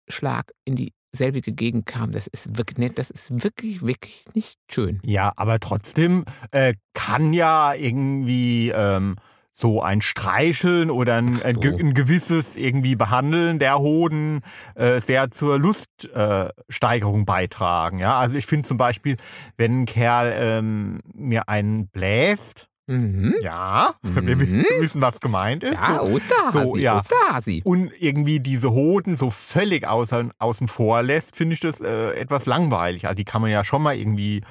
[0.09, 5.01] Schlag in dieselbige Gegend kam, das ist wirklich nett, das ist wirklich, wirklich nicht schön.
[5.05, 9.17] Ja, aber trotzdem äh, kann ja irgendwie ähm,
[9.61, 11.61] so ein Streicheln oder ein, ein, so.
[11.63, 14.43] ein gewisses irgendwie Behandeln der Hoden
[14.77, 17.99] äh, sehr zur Luststeigerung äh, beitragen.
[17.99, 19.17] Ja, also ich finde zum Beispiel,
[19.57, 23.35] wenn ein Kerl ähm, mir einen bläst, Mhm.
[23.43, 24.65] ja, wir Mhm.
[24.79, 25.75] wissen, was gemeint ist.
[25.75, 26.97] Ja, so, Osterhasi, so, ja.
[26.97, 27.61] Osterhasi.
[27.65, 32.47] und irgendwie diese Hoden so völlig außen, außen vor lässt, finde ich das äh, etwas
[32.47, 33.05] langweilig.
[33.05, 34.43] Also die kann man ja schon mal irgendwie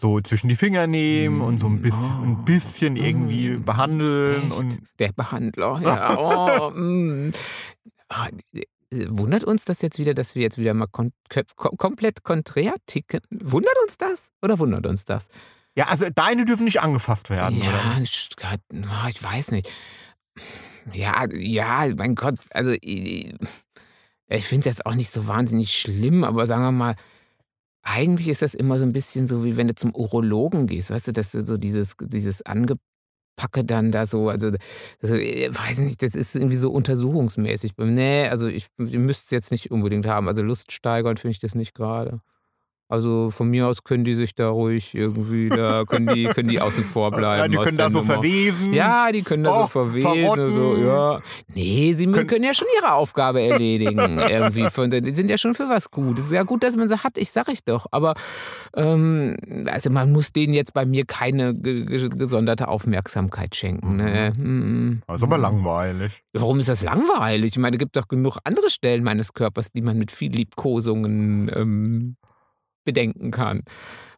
[0.00, 4.50] so zwischen die Finger nehmen und so ein, bis, ein bisschen irgendwie behandeln.
[4.50, 4.58] Echt?
[4.58, 6.16] Und Der Behandler, ja.
[6.18, 7.32] Oh, mm.
[8.08, 8.64] Ah, äh,
[9.08, 11.12] Wundert uns das jetzt wieder, dass wir jetzt wieder mal kom
[11.54, 13.20] komplett konträr ticken?
[13.30, 15.28] Wundert uns das oder wundert uns das?
[15.76, 17.70] ja, also deine dürfen nicht angefasst werden, oder?
[17.70, 19.70] Ja, ich, oh, ich weiß nicht.
[20.92, 23.32] Ja, ja, mein Gott, also ich,
[24.28, 26.96] ich finde es jetzt auch nicht so wahnsinnig schlimm, aber sagen wir mal,
[27.82, 31.08] eigentlich ist das immer so ein bisschen so, wie wenn du zum Urologen gehst, weißt
[31.08, 34.50] du, dass du so dieses, dieses Angepacke dann da so, also,
[35.02, 37.72] also ich weiß nicht, das ist irgendwie so untersuchungsmäßig.
[37.78, 40.28] Nee, also ich, ihr müsst es jetzt nicht unbedingt haben.
[40.28, 42.20] Also Lust steigern finde ich das nicht gerade.
[42.90, 46.60] Also von mir aus können die sich da ruhig irgendwie, da können die, können die
[46.60, 47.40] außen vor bleiben.
[47.42, 48.14] Ja, die können da so Nummer.
[48.14, 48.74] verwesen.
[48.74, 51.20] Ja, die können da so Oh, verwesen und so, ja.
[51.54, 54.18] Nee, sie können, Können- ja schon ihre Aufgabe erledigen.
[54.28, 54.68] irgendwie.
[54.70, 56.18] Von, die sind ja schon für was gut.
[56.18, 57.86] Es ist ja gut, dass man sie hat, ich sag ich doch.
[57.92, 58.14] Aber
[58.74, 63.96] ähm, also man muss denen jetzt bei mir keine ge- ge- gesonderte Aufmerksamkeit schenken.
[63.96, 64.32] Ne?
[64.36, 65.42] Mm, Das ist aber mm.
[65.42, 66.22] langweilig.
[66.32, 67.52] Warum ist das langweilig?
[67.52, 71.50] Ich meine, es gibt doch genug andere Stellen meines Körpers, die man mit viel Liebkosungen
[71.54, 72.16] ähm,
[72.90, 73.62] bedenken kann.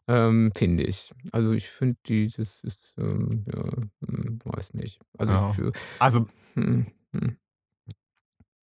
[0.07, 1.11] Ähm, finde ich.
[1.31, 3.63] Also ich finde die, das ist, ähm, ja,
[4.05, 4.99] hm, weiß nicht.
[5.17, 5.51] Also Ja.
[5.57, 7.37] ich, Also hm, hm.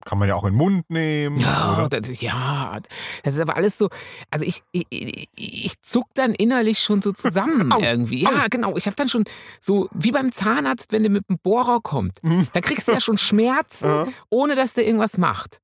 [0.05, 1.37] kann man ja auch in den Mund nehmen.
[1.37, 2.79] Ja, das, ist- ja,
[3.23, 3.89] das ist aber alles so.
[4.29, 8.21] Also ich, ich, ich, ich zuck dann innerlich schon so zusammen Au, irgendwie.
[8.21, 8.75] Ja, genau.
[8.77, 9.23] Ich habe dann schon
[9.59, 12.23] so wie beim Zahnarzt, wenn der mit dem Bohrer kommt.
[12.23, 12.47] Mhm.
[12.53, 14.07] Da kriegst du ja schon Schmerzen, Ja.
[14.29, 15.59] ohne dass der irgendwas macht.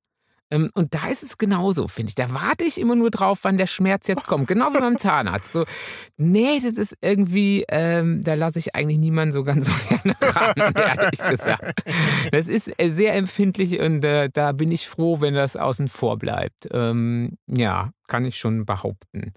[0.50, 2.14] Ähm, und da ist es genauso, finde ich.
[2.14, 4.48] Da warte ich immer nur drauf, wann der Schmerz jetzt kommt.
[4.48, 5.52] Genau wie beim Zahnarzt.
[5.52, 5.64] So,
[6.16, 10.74] nee, das ist irgendwie, ähm, da lasse ich eigentlich niemanden so ganz so gerne ran,
[10.74, 11.82] ehrlich gesagt.
[12.32, 16.18] Das ist äh, sehr empfindlich und äh, da bin ich froh, wenn das außen vor
[16.18, 16.68] bleibt.
[16.70, 19.34] Ähm, ja, kann ich schon behaupten.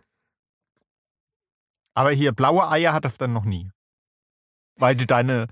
[1.93, 3.69] Aber hier, blaue Eier hat das dann noch nie.
[4.77, 5.47] Weil du deine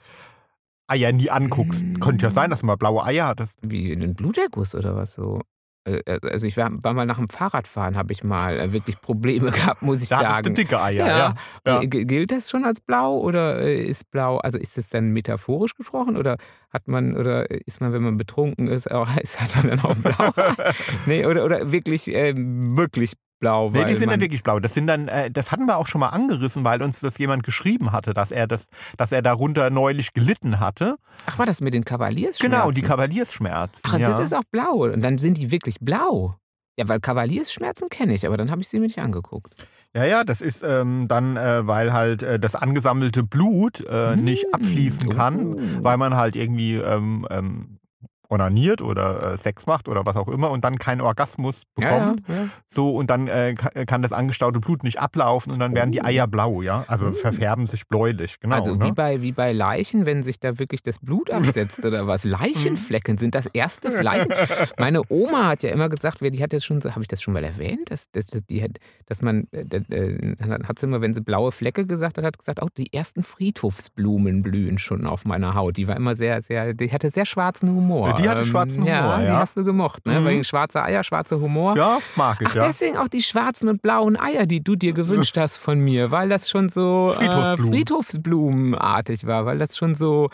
[0.90, 1.84] Eier nie anguckst.
[1.86, 1.94] Mm.
[2.00, 3.58] Könnte ja sein, dass du mal blaue Eier hattest.
[3.62, 5.42] Wie einen Bluterguss oder was so?
[5.88, 9.00] Äh, äh, Also ich war, war mal nach dem Fahrradfahren, habe ich mal äh, wirklich
[9.00, 10.54] Probleme gehabt, muss ich Da sagen.
[10.54, 11.36] dicke Eier, ja.
[11.66, 11.80] ja.
[11.86, 16.18] G- Gilt das schon als blau oder ist blau, also ist das dann metaphorisch gesprochen
[16.18, 16.36] oder
[16.70, 19.96] hat man oder ist man, wenn man betrunken ist, auch ist, hat man dann auch
[19.96, 20.32] blau?
[21.06, 23.70] nee, oder, oder wirklich, äh, wirklich blau?
[23.72, 24.60] Nee, die sind dann wirklich blau.
[24.60, 27.44] Das sind dann, äh, das hatten wir auch schon mal angerissen, weil uns das jemand
[27.44, 30.98] geschrieben hatte, dass er das, dass er darunter neulich gelitten hatte.
[31.26, 32.52] Ach, war das mit den Kavaliersschmerzen?
[32.52, 33.82] Genau, die Kavaliersschmerzen.
[33.86, 34.10] Ach, ja.
[34.10, 34.84] das ist auch blau.
[34.84, 36.36] Und dann sind die wirklich blau.
[36.78, 39.54] Ja, weil Kavaliersschmerzen kenne ich, aber dann habe ich sie mir nicht angeguckt.
[39.94, 44.46] Ja, ja, das ist ähm, dann, äh, weil halt äh, das angesammelte Blut äh, nicht
[44.52, 44.56] Mm.
[44.56, 45.60] abfließen kann, Oh.
[45.84, 47.80] weil man halt irgendwie ähm, ähm,
[48.30, 52.22] onaniert oder äh, Sex macht oder was auch immer und dann keinen Orgasmus bekommt.
[52.28, 52.50] Ja, ja, ja.
[52.68, 56.00] So, und dann äh, ka- kann das angestaute Blut nicht ablaufen und dann werden die
[56.02, 56.06] Oh.
[56.06, 56.84] Eier blau, ja.
[56.88, 57.14] Also Oh.
[57.14, 58.56] verfärben sich bläulich, genau.
[58.56, 58.94] also wie, ne?
[58.94, 62.24] bei, wie bei Leichen, wenn sich da wirklich das Blut absetzt oder was.
[62.24, 64.32] Leichenflecken sind das erste Leichen.
[64.78, 67.34] Meine Oma hat ja immer gesagt, die hat jetzt schon so, habe ich das schon
[67.34, 71.14] mal erwähnt, dass, dass, die, hat- dass man, äh, äh, dann hat sie immer, wenn
[71.16, 75.56] sie blaue Flecke gesagt hat, hat gesagt, auch die ersten Friedhofsblumen blühen schon auf meiner
[75.56, 75.78] Haut.
[75.78, 78.19] Die war immer sehr, sehr, die hatte sehr schwarzen Humor.
[78.22, 79.40] Die hatte Ähm, schwarzen ja, Humor, Die ja.
[79.40, 80.20] hast du gemocht, ne?
[80.20, 80.26] Mhm.
[80.26, 81.76] Wegen schwarzer Eier, schwarzer Humor.
[81.78, 82.68] ja, mag ich, Ach, ja.
[82.68, 86.30] deswegen auch die schwarzen und blauen Eier, die du dir gewünscht hast von mir, weil
[86.30, 87.74] das schon so äh, Friedhofsblumen.
[87.74, 90.30] Friedhofsblumenartig war, weil das schon so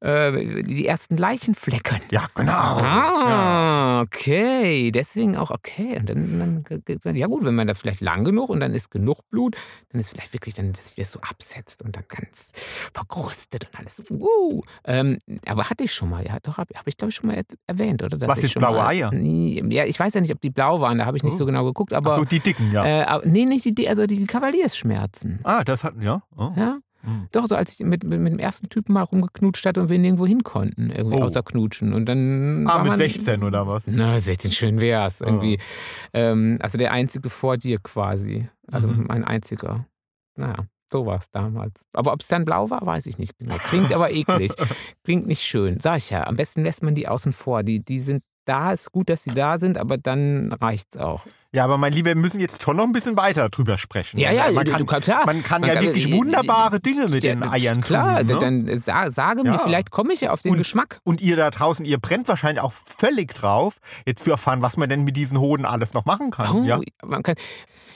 [0.00, 2.00] äh, die ersten Leichenflecken.
[2.10, 2.52] Ja, genau.
[2.52, 4.90] Ah, okay.
[4.90, 5.98] Deswegen auch okay.
[5.98, 8.90] Und dann, dann, dann, ja gut, wenn man da vielleicht lang genug und dann ist
[8.90, 9.56] genug Blut,
[9.90, 12.52] dann ist vielleicht wirklich, dann, dass sich das so absetzt und dann ganz
[12.92, 14.02] verkrustet und alles.
[14.10, 14.62] Uh.
[14.84, 17.34] Ähm, aber hatte ich schon mal, ja, doch, habe hab ich glaube ich schon mal
[17.34, 18.16] er- erwähnt, oder?
[18.18, 19.10] Dass Was schon blaue mal, Eier?
[19.12, 21.38] Nee, ja, ich weiß ja nicht, ob die blau waren, da habe ich nicht Oh.
[21.38, 22.12] so genau geguckt, aber.
[22.14, 22.84] Ach so, die dicken, ja.
[22.84, 25.40] äh, aber nee, nicht die, also die Kavaliersschmerzen.
[25.44, 26.22] ah, das hat, ja.
[26.36, 26.50] Oh.
[26.56, 26.78] Ja?
[27.04, 27.26] Hm.
[27.32, 29.98] Doch, so als ich mit, mit, mit dem ersten Typen mal rumgeknutscht hatte und wir
[29.98, 31.22] nirgendwo hin konnten, irgendwie Oh.
[31.24, 31.94] außer knutschen.
[31.94, 32.64] Und dann.
[32.68, 33.86] Ah, mit man, 16 oder was?
[33.88, 35.20] Na, 16, schön wär's.
[35.20, 35.58] Irgendwie.
[36.14, 38.48] Ähm, also der einzige vor dir quasi.
[38.70, 39.06] Also Mhm.
[39.08, 39.86] mein einziger.
[40.36, 40.54] Naja,
[40.92, 41.86] so war es damals.
[41.94, 43.56] Aber ob es dann blau war, weiß ich nicht genau.
[43.56, 44.52] Klingt aber eklig.
[45.04, 45.80] Klingt nicht schön.
[45.80, 46.26] Sag ich ja.
[46.26, 47.62] Am besten lässt man die außen vor.
[47.62, 51.24] Die, die sind da, ist gut, dass sie da sind, aber dann reicht's auch.
[51.54, 54.18] Ja, aber mein Lieber, wir müssen jetzt schon noch ein bisschen weiter drüber sprechen.
[54.18, 55.26] Ja, ja, man kann, du kannst- klar.
[55.26, 58.26] man kann Man ja kann- wirklich äh, wunderbare Dinge mit Ja, den Eiern Klar, tun.
[58.28, 58.38] Ne?
[58.38, 59.58] dann äh, sa sage mir, Ja.
[59.58, 61.00] vielleicht komme ich ja auf den Und- Geschmack.
[61.04, 63.76] Und ihr da draußen, ihr brennt wahrscheinlich auch völlig drauf,
[64.06, 66.48] jetzt zu erfahren, was man denn mit diesen Hoden alles noch machen kann.
[66.56, 66.80] Oh, Ja?
[67.04, 67.34] man kann,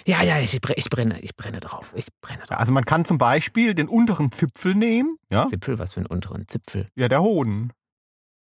[0.06, 1.92] ja, ja, ich, ich brenne, ich brenne drauf.
[1.96, 2.58] Ich brenne drauf.
[2.60, 5.16] Also man kann zum Beispiel den unteren Zipfel nehmen.
[5.30, 6.86] Ja, Zipfel, was für einen unteren Zipfel.
[6.94, 7.72] ja der Hoden.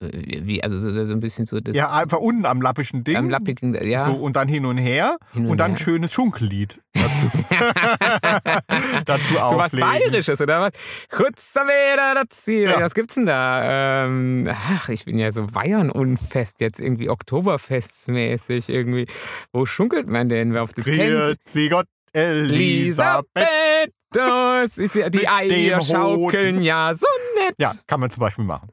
[0.01, 3.17] Äh, Wie, also so, so ein bisschen so das Ja, einfach unten am lappischen Ding.
[3.17, 4.05] am lappigen, ja.
[4.07, 5.19] So, und dann hin und her.
[5.33, 5.85] hin Und dann ein her.
[5.85, 7.29] schönes Schunkellied dazu,
[9.07, 9.73] dazu so was.
[9.73, 10.73] Bayerisches, oder was?
[11.11, 12.47] Kutzavera, das.
[12.47, 12.81] Ja.
[12.81, 14.05] Was gibt's denn da?
[14.07, 19.07] Ähm, ach, ich bin ja so Bayern-unfest jetzt, irgendwie Oktoberfestmäßig irgendwie.
[19.53, 20.57] Wo schunkelt man denn?
[20.57, 20.83] Auf die?
[20.83, 23.27] Grüezi Gott, Elisabeth.
[23.35, 27.07] Elisabeth, das ist ja die Eier schaukeln ja so
[27.41, 27.55] nett.
[27.59, 28.69] Ja, kann man zum Beispiel machen.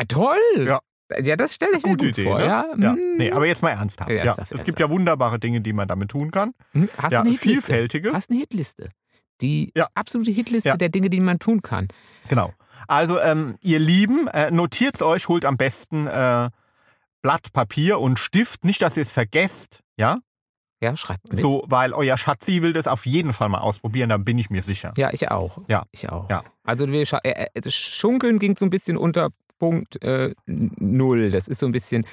[0.00, 0.38] Ah, toll.
[0.66, 0.80] Ja.
[1.22, 2.38] Ja, das stelle ich mir gut Idee, vor.
[2.38, 2.44] ne?
[2.46, 2.66] Ja.
[2.78, 2.92] Ja.
[2.92, 3.16] Mm.
[3.16, 4.10] Nee, aber jetzt mal ernsthaft.
[4.10, 6.52] Ja, Ja, ernsthaft, es gibt ja wunderbare Dinge, die man damit tun kann.
[6.72, 7.48] Hm, Hast Ja, du eine Hitliste?
[7.66, 8.12] vielfältige.
[8.12, 8.90] Hast eine Hitliste?
[9.40, 9.88] Die Ja.
[9.94, 11.88] absolute Hitliste der Dinge, die man tun kann.
[12.28, 12.52] Genau.
[12.86, 16.48] Also, ähm, ihr Lieben, äh, notiert's euch, holt am besten äh,
[17.22, 18.64] Blatt Papier und Stift.
[18.64, 20.18] Nicht, dass ihr es vergesst, ja?
[20.80, 21.40] Ja, schreibt mit.
[21.40, 24.62] So, weil euer Schatzi will das auf jeden Fall mal ausprobieren, da bin ich mir
[24.62, 24.92] sicher.
[24.96, 25.58] Ja, ich auch.
[25.68, 25.84] Ja.
[25.90, 26.30] Ich auch.
[26.30, 26.42] Ja.
[26.64, 31.30] Also, wir scha- äh, äh, Schunkeln ging so ein bisschen unter Punkt äh, null.
[31.30, 32.04] Das ist so ein bisschen,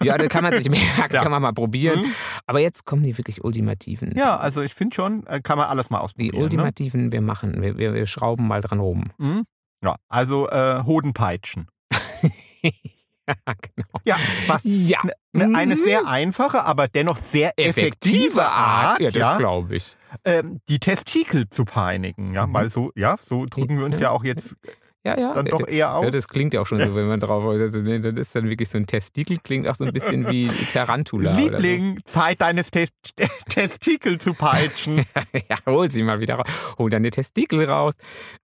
[0.00, 1.22] ja, da kann man sich merken, Ja.
[1.22, 2.02] kann man mal probieren.
[2.02, 2.12] Mhm.
[2.46, 4.12] Aber jetzt kommen die wirklich ultimativen.
[4.16, 6.36] Ja, also ich finde schon, äh, kann man alles mal Die ausprobieren.
[6.36, 6.42] Ne?
[6.44, 9.04] ultimativen, wir machen, wir, wir, wir schrauben mal dran rum.
[9.18, 9.42] Mhm.
[9.82, 11.66] Ja, also äh, Hodenpeitschen.
[12.62, 13.88] ja, genau.
[14.04, 14.98] Ja, was Ja.
[15.32, 15.84] ne, eine Mhm.
[15.84, 19.96] sehr einfache, aber dennoch sehr effektive Art, Ja, das ja, glaube ich.
[20.24, 22.34] ähm, die Testikel zu peinigen.
[22.34, 22.54] Ja, Mhm.
[22.54, 24.08] weil so, ja, so drücken wir uns Ja.
[24.08, 24.56] ja auch jetzt
[25.04, 25.32] Ja, ja.
[25.34, 26.04] dann doch eher aus.
[26.04, 27.60] Ja, das klingt ja auch schon so, wenn man drauf ist.
[27.60, 30.46] Also, nee, das ist dann wirklich so ein Testikel, klingt auch so ein bisschen wie
[30.72, 31.32] Tarantula.
[31.32, 32.90] Liebling, Zeit deines Tes
[33.48, 34.98] Testikel zu peitschen.
[34.98, 35.38] So.
[35.48, 36.46] ja, hol sie mal wieder raus.
[36.78, 37.94] Hol deine Testikel raus.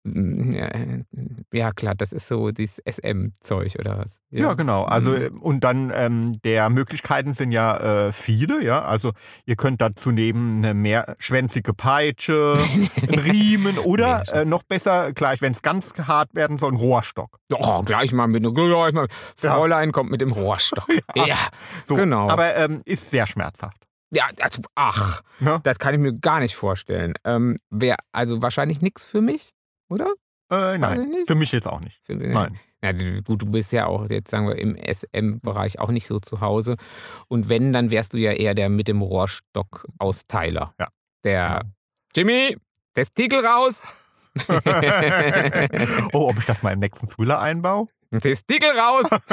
[0.05, 1.03] Ja, äh,
[1.53, 4.21] ja klar, das ist so dieses SM-Zeug oder was.
[4.31, 4.85] Ja, genau.
[4.85, 5.41] Also Mhm.
[5.41, 8.83] und dann ähm, der Möglichkeiten sind ja äh, viele, ja.
[8.83, 9.13] Also
[9.45, 12.59] ihr könnt dazu nehmen eine mehrschwänzige Peitsche,
[13.03, 17.39] einen Riemen oder äh, noch besser, gleich wenn es ganz hart werden soll, ein Rohrstock.
[17.53, 19.09] Oh, gleich mal mit gleich mal.
[19.37, 20.89] Fräulein kommt mit dem Rohrstock.
[21.15, 21.37] ja.
[21.85, 22.29] So, Genau.
[22.29, 23.83] Aber ähm, ist sehr schmerzhaft.
[24.11, 25.61] Ja, das, ach, Ne?
[25.65, 27.15] das kann ich mir gar nicht vorstellen.
[27.25, 29.53] Ähm, Wäre also wahrscheinlich nichts für mich,
[29.89, 30.13] oder?
[30.51, 31.27] Äh, nein, nicht.
[31.27, 31.99] für mich jetzt auch nicht.
[32.05, 32.59] Für, Nein.
[32.85, 36.21] Ja, du, gut, du bist ja auch jetzt, sagen wir, im SM-Bereich auch nicht so
[36.21, 36.77] zu Hause.
[37.27, 40.75] Und wenn, dann wärst du ja eher der mit dem Rohrstock-Austeiler.
[40.79, 40.89] Ja.
[41.25, 41.63] Der
[42.15, 42.57] Jimmy,
[42.95, 43.87] Testikel raus!
[46.13, 47.89] oh, ob ich das mal im nächsten Thriller einbaue?
[48.21, 49.07] Testikel raus!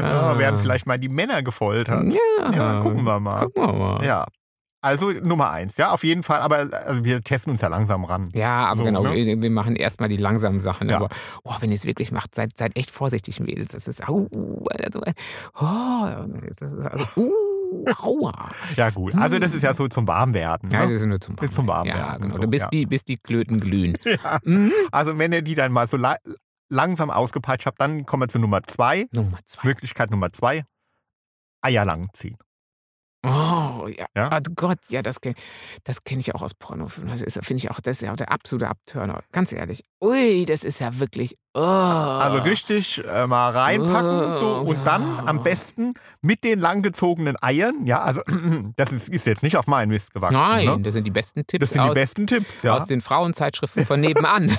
[0.00, 2.12] ja, werden vielleicht mal die Männer gefoltert.
[2.12, 3.44] Ja, Ja, gucken wir mal.
[3.46, 4.04] Gucken wir mal.
[4.04, 4.26] Ja.
[4.80, 6.40] Also Nummer eins, ja, auf jeden Fall.
[6.40, 8.30] Aber also wir testen uns ja langsam ran.
[8.32, 9.12] Ja, aber So, genau, ne?
[9.12, 10.88] wir, wir machen erstmal die langsamen Sachen.
[10.88, 10.96] Ja.
[10.96, 11.08] Aber
[11.42, 13.72] oh, wenn ihr es wirklich macht, seid, seid echt vorsichtig, Mädels.
[13.72, 14.68] Das ist, also, oh,
[16.58, 17.32] das ist also, uh,
[18.02, 18.50] aua.
[18.76, 19.14] Ja, gut.
[19.14, 20.70] Also das ist ja so zum Warmwerden.
[20.70, 20.94] Ja, das Ne?
[20.96, 22.34] ist nur zum Ist zum Warmwerden, Ja, genau.
[22.34, 22.68] so, du bist ja.
[22.70, 23.96] die, bis die Klöten glühen.
[24.04, 24.38] Ja.
[24.44, 24.72] Mhm.
[24.90, 26.16] Also wenn ihr die dann mal so la
[26.70, 29.06] langsam ausgepeitscht habt, dann kommen wir zu Nummer zwei.
[29.14, 29.68] Nummer zwei.
[29.68, 30.64] Möglichkeit Nummer zwei.
[31.62, 32.36] Eier lang ziehen.
[33.28, 34.06] Oh, ja.
[34.16, 34.30] Ja?
[34.32, 35.34] Oh Gott, ja, das kenne
[35.84, 37.12] das kenn ich auch aus Pornofilmen.
[37.12, 39.22] Das ist, finde ich auch, das ist ja auch der absolute Abturner.
[39.32, 39.82] Ganz ehrlich.
[40.00, 41.36] Ui, das ist ja wirklich.
[41.54, 41.60] Oh.
[41.60, 47.84] Also richtig äh, mal reinpacken so Oh, und dann am besten mit den langgezogenen Eiern,
[47.84, 48.20] ja, also
[48.76, 50.36] das ist, ist jetzt nicht auf meinen Mist gewachsen.
[50.36, 50.80] Nein, Ne?
[50.82, 52.76] das sind die besten Tipps Das sind aus, die besten Tipps, ja.
[52.76, 54.48] aus den Frauenzeitschriften von nebenan.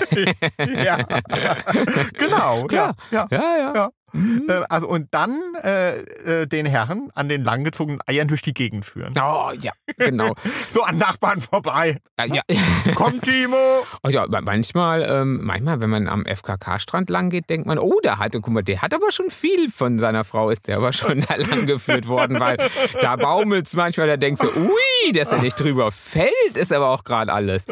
[0.60, 0.98] ja.
[2.18, 2.96] genau, Klar.
[3.12, 3.28] ja.
[3.32, 3.38] ja.
[3.40, 3.90] ja, ja.
[4.14, 4.46] Mhm.
[4.48, 8.86] Äh, Also und dann äh, äh, den Herren an den langgezogenen Eiern durch die Gegend
[8.86, 9.14] führen.
[9.22, 10.34] Oh, ja, genau.
[10.70, 11.98] So an Nachbarn vorbei.
[12.18, 12.42] Äh, ja.
[12.96, 13.58] Komm, Timo!
[14.04, 17.96] Oh ja, ma- manchmal, ähm, manchmal, wenn man am FKK-Strand lang geht, denkt man, oh,
[18.04, 20.94] da hatte, guck mal, der hat aber schon viel von seiner Frau, ist der aber
[20.94, 22.58] schon da lang geführt worden, weil
[23.02, 26.90] da baumelt es manchmal, da denkst du, ui, dass er nicht drüber fällt, ist aber
[26.90, 27.66] auch gerade alles.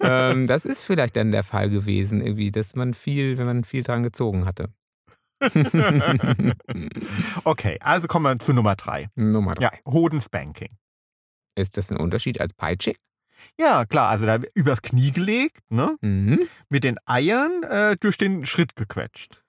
[0.00, 3.82] Ähm, das ist vielleicht dann der Fall gewesen, irgendwie, dass man viel, wenn man viel
[3.82, 4.68] dran gezogen hatte.
[7.44, 9.08] Okay, also kommen wir zu Nummer drei.
[9.14, 9.64] Nummer drei.
[9.64, 10.70] Ja, Hodenspanking.
[11.54, 12.96] Ist das ein Unterschied als Peitschig?
[13.58, 15.96] Ja, klar, also da übers Knie gelegt, ne?
[16.00, 16.40] Mhm.
[16.68, 19.42] Mit den Eiern äh, durch den Schritt gequetscht.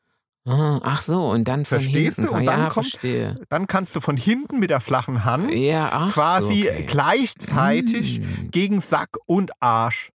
[0.45, 2.31] Ah, Ach so, und dann von Verstehst hinten.
[2.31, 2.37] du?
[2.37, 3.35] Und ja, dann kommt- verstehe.
[3.49, 6.83] Dann kannst du von hinten mit der flachen Hand Ja, quasi so, okay.
[6.85, 8.49] gleichzeitig Mm.
[8.51, 10.09] gegen Sack und Arsch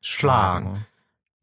[0.00, 0.86] schlagen.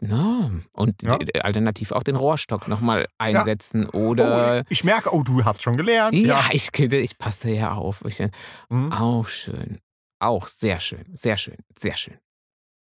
[0.04, 1.20] Na, und Ja.
[1.44, 4.64] alternativ auch den Rohrstock nochmal einsetzen Oh, oder.
[4.68, 6.16] ich merke, oh, du hast schon gelernt.
[6.16, 8.04] ja, ich, ich passe ja auf.
[8.08, 8.20] Ich,
[8.70, 8.92] Mhm.
[8.92, 9.78] auch schön.
[10.20, 11.04] Auch sehr schön.
[11.14, 11.58] Sehr schön.
[11.78, 12.18] Sehr schön.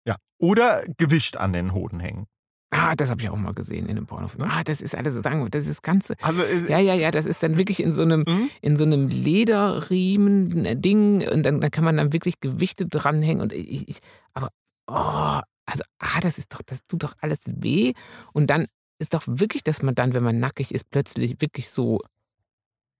[0.07, 0.17] ja.
[0.39, 2.25] Oder Gewicht an den Hoden hängen.
[2.73, 4.47] Ah, das habe ich auch mal gesehen in einem Pornofilm.
[4.47, 4.51] Ne?
[4.55, 6.15] Ah, das ist alles, sagen wir, das ist das Ganze.
[6.23, 8.49] Also, äh, Ja, ja, ja, das ist dann wirklich in so einem, Mhm.
[8.63, 13.89] in so einem Lederriemen-Ding und dann, dann kann man dann wirklich Gewichte dranhängen und ich,
[13.89, 13.99] ich
[14.35, 14.51] aber,
[14.91, 17.93] oh, also, ah, das ist doch, das tut doch alles weh
[18.33, 18.67] und dann
[18.99, 22.01] ist doch wirklich, dass man dann, wenn man nackig ist, plötzlich wirklich so,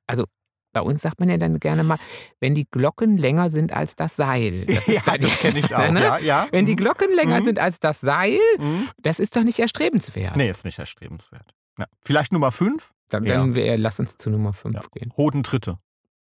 [0.07, 0.25] also
[0.73, 1.99] bei uns sagt man ja dann gerne mal,
[2.39, 4.65] wenn die Glocken länger sind als das Seil.
[4.69, 5.91] Das ja, dann, das kenne ich auch.
[5.91, 6.01] Ne?
[6.01, 6.49] Ja, ja.
[6.53, 6.77] Wenn die Mhm.
[6.77, 7.45] Glocken länger Mhm.
[7.45, 8.89] sind als das Seil, Mhm.
[8.99, 10.37] das ist doch nicht erstrebenswert.
[10.37, 11.55] Nee, ist nicht erstrebenswert.
[11.79, 11.87] Ja.
[12.03, 14.83] Vielleicht Nummer 5, Dann, dann wär, lass uns zu Nummer 5 Ja.
[14.95, 15.13] gehen.
[15.17, 15.79] Hodentritte.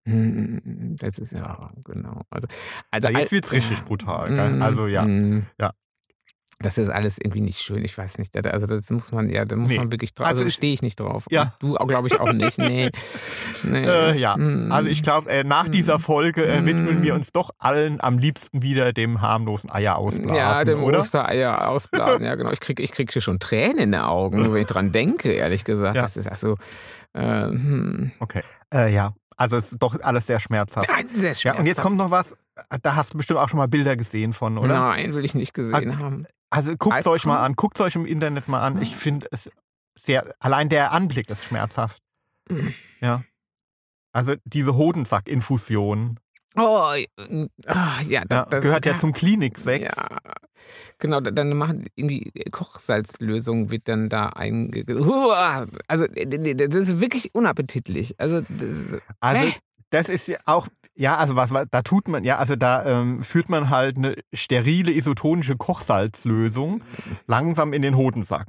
[0.09, 2.23] Hm, Das ist ja, genau.
[2.31, 2.49] Also,
[2.91, 4.51] also jetzt wird's richtig brutal, gell?
[4.57, 5.05] Mm, Also, ja.
[5.05, 5.47] mm.
[5.61, 5.71] Ja.
[6.63, 8.35] Das ist alles irgendwie nicht schön, ich weiß nicht.
[8.47, 9.79] Also das muss man, ja, da muss Nee.
[9.79, 10.27] man wirklich drauf.
[10.27, 11.27] Also Also stehe ich nicht drauf.
[11.31, 11.55] Ja.
[11.61, 12.59] Und Du glaube ich auch nicht.
[12.59, 12.91] Nee.
[13.65, 13.85] nee.
[13.85, 14.73] Äh, ja, Mm.
[14.73, 17.17] also ich glaube, äh, nach dieser Folge äh, widmen wir Mm.
[17.17, 21.01] uns doch allen am liebsten wieder dem harmlosen Eier ausblasen, Ja, dem oder?
[21.01, 22.25] Ostereier ausblasen.
[22.25, 22.51] Ja, genau.
[22.53, 25.65] Ich kriege ich krieg hier schon Tränen in den Augen, wenn ich dran denke, ehrlich
[25.65, 25.97] gesagt.
[25.97, 26.03] Ja.
[26.03, 26.57] Das ist also.
[27.15, 28.13] Äh, hm.
[28.21, 30.89] Okay, äh, ja, also es ist doch alles sehr schmerzhaft.
[30.89, 31.83] Ja, sehr Ja, und jetzt schmerzhaft.
[31.83, 32.35] kommt noch was,
[32.83, 34.69] da hast du bestimmt auch schon mal Bilder gesehen von, oder?
[34.79, 36.27] Nein, will ich nicht gesehen haben.
[36.53, 38.81] Also guckt es euch mal an, guckt es euch im Internet mal an.
[38.83, 39.51] Ich finde es
[39.99, 41.99] sehr, allein der Anblick ist schmerzhaft.
[42.49, 42.75] Mhm.
[43.01, 43.25] Ja.
[44.13, 46.19] Also diese Hodensackinfusion
[46.55, 47.07] Oh, äh,
[47.67, 49.97] ah, ja, ja, das, gehört ja da- zum Klinik-Sex.
[49.97, 50.19] Ja,
[50.99, 54.33] genau, da- dann machen irgendwie Kochsalzlösung wird dann da.
[54.37, 58.15] Huah, Also, äh, das ist wirklich unappetitlich.
[58.21, 59.49] Also, das- Also.
[59.93, 63.49] Das ist ja auch, ja, also was, da tut man, ja, also da ähm, führt
[63.49, 66.83] man halt eine sterile isotonische Kochsalzlösung
[67.27, 68.47] langsam in den Hodensack.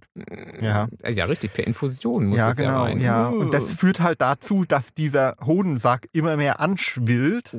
[0.60, 0.88] Ja.
[1.08, 2.84] Ja, richtig, per Infusion muss ja, ja genau.
[2.84, 2.99] rein.
[2.99, 3.39] Ja, Uh.
[3.41, 7.56] und das führt halt dazu, dass dieser Hodensack immer mehr anschwillt.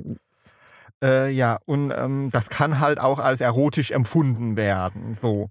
[1.02, 5.14] Äh, ja, und ähm, das kann halt auch als erotisch empfunden werden.
[5.14, 5.50] So.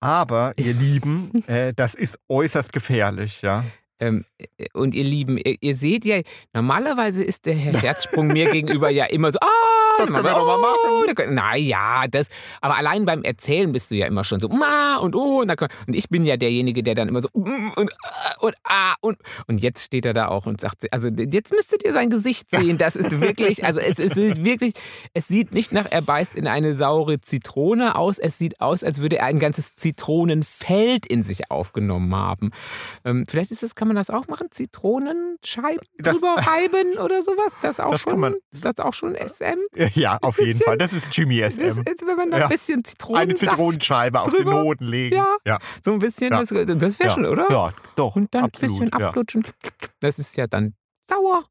[0.00, 3.64] Aber, ihr Lieben, äh, das ist äußerst gefährlich, ja.
[4.00, 4.24] Ähm,
[4.72, 6.20] und ihr Lieben, ihr, ihr seht ja,
[6.52, 10.46] normalerweise ist der Herr Herzsprung mir gegenüber ja immer so, ah, Das können wir doch
[10.46, 11.34] mal machen.
[11.34, 12.28] Naja, das,
[12.60, 15.94] aber allein beim Erzählen bist du ja immer schon so, ma und oh, und, und
[15.94, 19.58] ich bin ja derjenige, der dann immer so, mm, und ah, und ah, und, und
[19.58, 22.96] jetzt steht er da auch und sagt, also jetzt müsstet ihr sein Gesicht sehen, das
[22.96, 24.74] ist wirklich, also es, es sieht wirklich,
[25.14, 29.00] es sieht nicht nach, er beißt in eine saure Zitrone aus, es sieht aus, als
[29.00, 32.50] würde er ein ganzes Zitronenfeld in sich aufgenommen haben.
[33.04, 34.48] Ähm, vielleicht ist das, kann man das auch machen?
[34.50, 37.54] Zitronenscheiben Das- drüber reiben oder sowas?
[37.54, 38.20] Ist das auch Das schon?
[38.20, 39.58] man- Ist das auch schon SM?
[39.74, 39.86] Ja,
[40.22, 40.78] auf ein jeden bisschen- Fall.
[40.78, 41.82] Das ist Jimmy Das SM.
[41.82, 42.44] ist, wenn man da Ja.
[42.44, 44.52] ein bisschen Zitronensaft, Eine Zitronenscheibe auf den.
[44.52, 45.16] Hoden legen.
[45.16, 45.36] Ja.
[45.46, 45.58] ja.
[45.84, 46.40] so ein bisschen, Ja.
[46.40, 47.14] das, das wäre ja.
[47.14, 47.46] schon, oder?
[47.50, 48.16] Ja, doch.
[48.16, 49.08] Und dann absolut, ein bisschen ja.
[49.08, 49.44] ablutschen.
[50.00, 50.74] Das ist ja dann
[51.08, 51.44] sauer.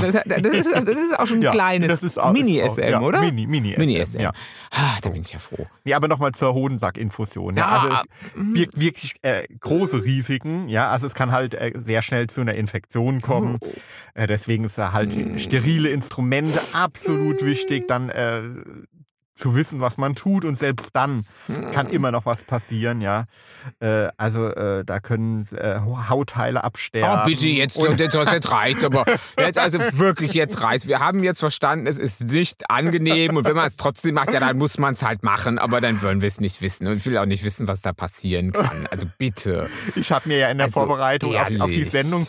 [0.00, 2.02] Das, das, ist, das ist auch schon ein Ja, kleines
[2.32, 3.20] Mini-SM, ja, oder?
[3.20, 3.80] Mini, Mini-SM.
[3.80, 4.20] Mini-SM.
[4.20, 4.32] Ja.
[4.70, 5.66] Ah, da bin ich ja froh.
[5.84, 7.54] Nee, aber nochmal zur Hodensackinfusion.
[7.54, 8.02] Ja, Ja, also es
[8.34, 8.52] mm.
[8.52, 10.68] birgt wirklich äh, große Risiken.
[10.68, 13.58] Ja, also es kann halt äh, sehr schnell zu einer Infektion kommen.
[13.62, 13.72] Oh.
[14.14, 15.38] Äh, deswegen ist da halt Mm.
[15.38, 18.42] sterile Instrumente absolut wichtig, dann äh,
[19.34, 21.24] zu wissen, was man tut und selbst dann
[21.72, 23.24] kann immer noch was passieren, ja.
[23.80, 27.20] Äh, also äh, da können äh, Hautteile absterben.
[27.22, 29.04] Oh, bitte, jetzt, Und, jetzt, jetzt reicht's aber.
[29.38, 30.86] Jetzt, also wirklich, jetzt reicht's.
[30.86, 34.40] Wir haben jetzt verstanden, es ist nicht angenehm und wenn man es trotzdem macht, ja,
[34.40, 37.06] dann muss man es halt machen, aber dann wollen wir es nicht wissen und ich
[37.06, 38.86] will auch nicht wissen, was da passieren kann.
[38.90, 39.68] Also bitte.
[39.96, 41.84] ich habe mir ja in der Also, Vorbereitung auf, auf die.
[41.84, 42.26] Sendung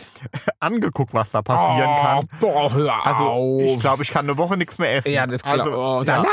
[0.60, 2.28] angeguckt, was da passieren oh, kann.
[2.40, 3.62] Boah, hör Also auf.
[3.62, 5.12] ich glaube, ich kann eine Woche nichts mehr essen.
[5.12, 6.24] Ja, das also, oh, ja.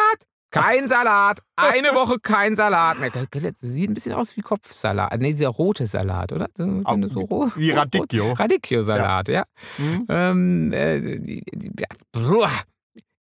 [0.54, 1.40] Kein Salat!
[1.56, 2.98] Eine Woche kein Salat.
[3.32, 5.20] Das sieht ein bisschen aus wie Kopfsalat.
[5.20, 6.48] Nee, dieser rote Salat, oder?
[6.56, 8.34] So, Au, wenn du so ro wie Radicchio.
[8.34, 9.44] Radicchio-Salat, ja.
[9.78, 10.06] Hm?
[10.10, 12.52] Ähm, äh, die, die, ja, bruah.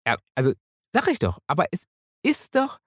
[0.06, 0.52] ja, also,
[0.92, 1.84] sag ich doch, aber es
[2.22, 2.78] ist doch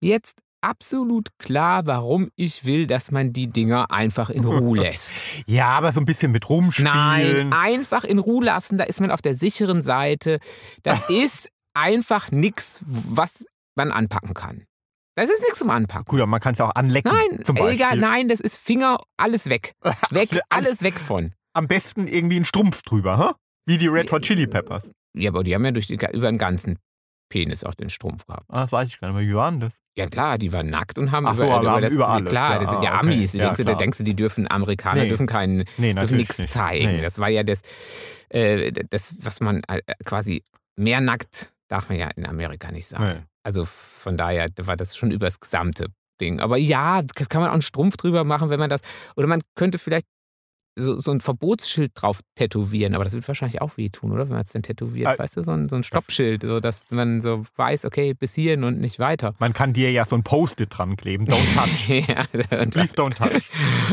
[0.00, 5.14] jetzt absolut klar, warum ich will, dass man die Dinger einfach in Ruhe lässt.
[5.46, 6.92] Ja, aber so ein bisschen mit rumspielen.
[6.92, 10.38] Nein, einfach in Ruhe lassen, da ist man auf der sicheren Seite.
[10.82, 13.44] Das ist einfach nichts, was
[13.76, 14.64] man anpacken kann.
[15.14, 16.06] Das ist nichts zum Anpacken.
[16.06, 17.12] Gut, aber man kann es auch anlecken.
[17.12, 17.74] Nein, zum Beispiel.
[17.74, 19.74] egal, nein, das ist Finger, alles weg.
[20.10, 21.34] Weg, alles weg von.
[21.54, 23.32] Am besten irgendwie einen Strumpf drüber, hä?
[23.66, 24.90] Wie die Red Hot Chili Peppers.
[25.14, 26.78] Ja, aber die haben ja durch die, über den ganzen
[27.28, 28.46] Penis auch den Strumpf gehabt.
[28.48, 29.28] Ah, das weiß ich gar nicht mehr.
[29.28, 29.80] Wie war denn das?
[29.96, 32.54] Ja klar, die waren nackt und haben Ach so, aber haben das, über alles, Klar,
[32.54, 33.06] ja, das sind ja ah, okay.
[33.12, 33.32] Amis.
[33.34, 35.08] Ja, denkst, du, denkst du, die dürfen Amerikaner Nee.
[35.08, 36.52] dürfen keinen Nee, dürfen nichts nicht.
[36.52, 36.86] zeigen.
[36.86, 37.00] Nee.
[37.02, 37.60] Das war ja das,
[38.30, 40.42] äh, das, was man äh, quasi
[40.76, 43.26] mehr nackt darf man ja in Amerika nicht sagen.
[43.44, 45.88] Also von daher war das schon über das gesamte
[46.20, 46.40] Ding.
[46.40, 48.80] Aber ja, kann man auch einen Strumpf drüber machen, wenn man das.
[49.16, 50.06] Oder man könnte vielleicht
[50.74, 54.24] so, so ein Verbotsschild drauf tätowieren, aber das wird wahrscheinlich auch wehtun, oder?
[54.28, 56.90] Wenn man es dann tätowiert, Äh, weißt du, so ein, so ein Stoppschild, so dass
[56.90, 59.34] man so weiß, okay, bis hierhin und nicht weiter.
[59.38, 61.26] Man kann dir ja so ein Post-it dran kleben.
[61.26, 61.88] Don't touch.
[62.08, 62.24] ja,
[62.70, 63.50] Please don't touch.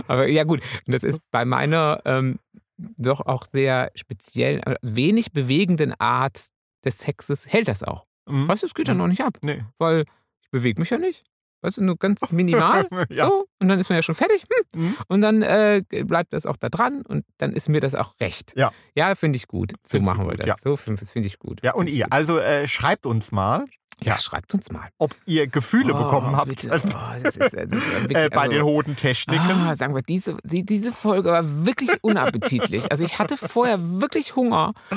[0.07, 0.61] aber ja, gut.
[0.87, 2.39] Und das ist bei meiner ähm,
[2.77, 6.45] doch auch sehr speziellen, äh, wenig bewegenden Art
[6.85, 8.05] des Sexes, hält das auch.
[8.29, 8.47] Mhm.
[8.47, 9.63] Weißt du, es geht dann noch nicht ab, Nee.
[9.77, 10.01] weil
[10.41, 11.23] ich bewege mich ja nicht.
[11.61, 12.87] Weißt du, nur ganz minimal.
[13.09, 13.25] ja.
[13.27, 14.45] So, und dann ist man ja schon fertig.
[14.73, 14.81] Hm.
[14.81, 14.95] Mhm.
[15.09, 18.53] Und dann äh, bleibt das auch da dran und dann ist mir das auch recht.
[18.55, 18.71] Ja.
[18.95, 19.71] Ja, finde ich gut.
[19.83, 20.47] So Findest machen wir gut, das.
[20.47, 20.55] ja.
[20.57, 21.59] So finde find ich gut.
[21.61, 23.65] Ja, und ihr, also äh, schreibt uns mal,
[24.01, 24.89] Ja, schreibt uns mal.
[24.97, 26.67] ob ihr Gefühle Oh, bekommen habt bitte.
[26.71, 26.89] Oh,
[27.23, 29.45] das ist, das ist wirklich, äh, bei also- den Hodentechniken.
[29.51, 32.91] Ah, sagen wir, diese, diese Folge war wirklich unappetitlich.
[32.91, 34.95] Also ich hatte vorher wirklich Hunger, äh,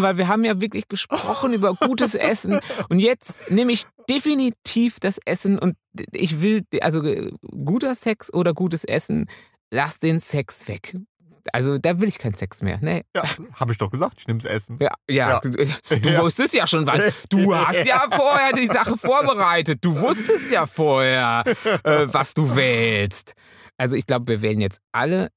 [0.00, 2.60] weil wir haben ja wirklich gesprochen über gutes Essen.
[2.88, 5.76] Und jetzt nehme ich definitiv das Essen und
[6.12, 7.32] ich will, also äh,
[7.64, 9.26] guter Sex oder gutes Essen,
[9.70, 10.96] lass den Sex weg.
[11.52, 12.78] Also da will ich keinen Sex mehr.
[12.80, 13.04] Nee.
[13.14, 13.22] Ja,
[13.54, 14.78] habe ich doch gesagt, ich nehme das Essen.
[14.80, 15.40] Ja, ja, Ja.
[15.40, 15.50] du
[16.22, 17.12] wusstest ja schon was.
[17.28, 19.84] Du hast ja vorher die Sache vorbereitet.
[19.84, 21.44] Du wusstest ja vorher,
[21.84, 23.34] äh, was du wählst.
[23.76, 25.30] Also ich glaube, wir wählen jetzt alle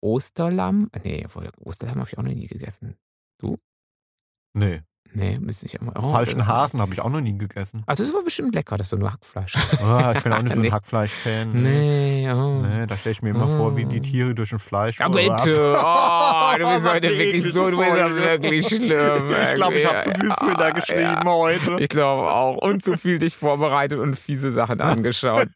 [0.00, 0.90] Osterlamm.
[1.04, 1.26] Nee,
[1.60, 2.96] Osterlamm habe ich auch noch nie gegessen.
[4.54, 4.82] Nee,
[5.14, 5.92] Nee, ich auch mal.
[6.02, 7.82] Oh, falschen Hasen habe ich auch noch nie gegessen.
[7.86, 9.54] Also ist aber bestimmt lecker, das ist doch nur Hackfleisch.
[9.82, 10.70] Ah, ich bin auch nicht so ein Nee.
[10.70, 11.52] Hackfleisch-Fan.
[11.62, 12.62] nee, oh.
[12.62, 14.02] Nee, da stelle ich mir immer vor, wie die Oh.
[14.02, 14.98] Tiere durch ein Fleisch.
[15.00, 15.74] Ja, bitte.
[15.76, 18.20] Oh, Oh, du bist heute wirklich so, du bist ja Folge.
[18.22, 19.34] wirklich schlimm.
[19.44, 21.24] Ich glaube, ich habe Ja, zu viel Thriller geschrieben ja.
[21.24, 21.76] heute.
[21.80, 22.56] Ich glaube auch.
[22.58, 25.48] Und zu viel dich vorbereitet und fiese Sachen angeschaut.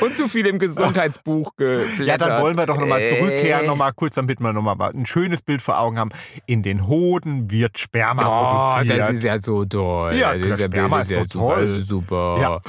[0.00, 2.06] Und zu viel im Gesundheitsbuch geblättert.
[2.06, 5.62] Ja, dann wollen wir doch nochmal zurückkehren, nochmal kurz, damit wir nochmal ein schönes Bild
[5.62, 6.10] vor Augen haben.
[6.46, 8.98] In den Hoden wird Sperma Oh, produziert.
[8.98, 10.14] das ist ja so toll.
[10.14, 11.84] Ja, das ist ja, Sperma ist ja toll.
[11.84, 12.38] super.
[12.40, 12.60] Ja.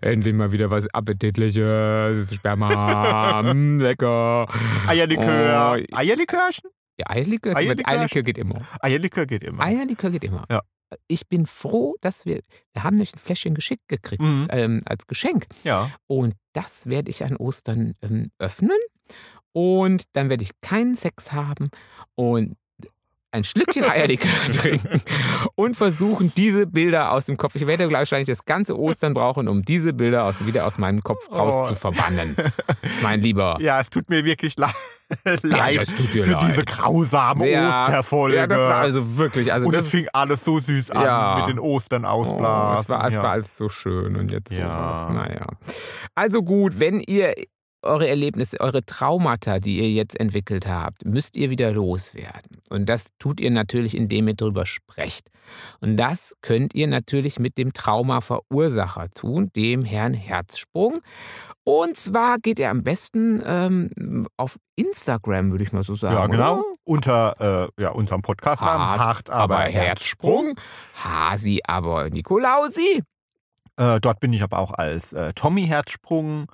[0.00, 2.34] Endlich mal wieder was Appetitliches.
[2.34, 3.42] Sperma.
[3.42, 4.46] mm, lecker.
[4.86, 5.76] Eierlikör.
[5.78, 5.96] Oh.
[5.96, 6.70] Eierlikörchen?
[6.98, 7.88] Ja, Eierlikör, Eierlikör?
[7.92, 8.58] Eierlikör geht immer.
[8.80, 9.62] Eierlikör geht immer.
[9.64, 10.44] Eierlikör geht immer.
[10.50, 10.60] Ja.
[11.08, 12.40] Ich bin froh, dass wir,
[12.74, 14.46] wir haben nämlich ein Fläschchen geschickt gekriegt, Mhm.
[14.50, 15.46] ähm, als Geschenk.
[15.64, 15.90] Ja.
[16.06, 18.76] Und das werde ich an Ostern ähm, öffnen.
[19.52, 21.70] Und dann werde ich keinen Sex haben
[22.14, 22.56] und
[23.32, 25.00] ein Schlückchen Eierlikör trinken
[25.54, 27.54] und versuchen, diese Bilder aus dem Kopf.
[27.56, 31.26] Ich werde wahrscheinlich das ganze Ostern brauchen, um diese Bilder aus, wieder aus meinem Kopf
[31.30, 31.36] Oh.
[31.36, 32.36] raus zu verbannen.
[33.02, 33.56] Mein Lieber.
[33.60, 34.66] Ja, es tut mir wirklich le
[35.42, 36.42] leid tut dir für leid.
[36.42, 38.36] diese grausame Ja, Osterfolge.
[38.36, 39.52] Ja, das war also wirklich.
[39.52, 41.36] Also und das es fing alles so süß an Ja.
[41.38, 42.80] mit den Ostern Oh, ausblasen.
[42.82, 43.22] es, war, es ja.
[43.22, 44.72] war alles so schön und jetzt Ja.
[44.72, 45.08] sowas.
[45.14, 45.46] Naja.
[46.14, 47.34] Also gut, wenn ihr
[47.82, 52.58] eure Erlebnisse, eure Traumata, die ihr jetzt entwickelt habt, müsst ihr wieder loswerden.
[52.70, 55.28] Und das tut ihr natürlich, indem ihr drüber sprecht.
[55.80, 61.00] Und das könnt ihr natürlich mit dem Traumaverursacher tun, dem Herrn Herzsprung.
[61.64, 66.14] Und zwar geht er am besten ähm, auf Instagram, würde ich mal so sagen.
[66.14, 66.58] ja, genau.
[66.58, 66.64] Oder?
[66.84, 70.46] Unter äh, ja, unserem Podcastnamen Hart, Hart, aber, aber Herzsprung.
[70.46, 71.30] Herzsprung.
[71.30, 73.02] Hasi, aber Nikolausi.
[73.76, 76.46] Äh, dort bin ich aber auch als äh, Tommy Herzsprung,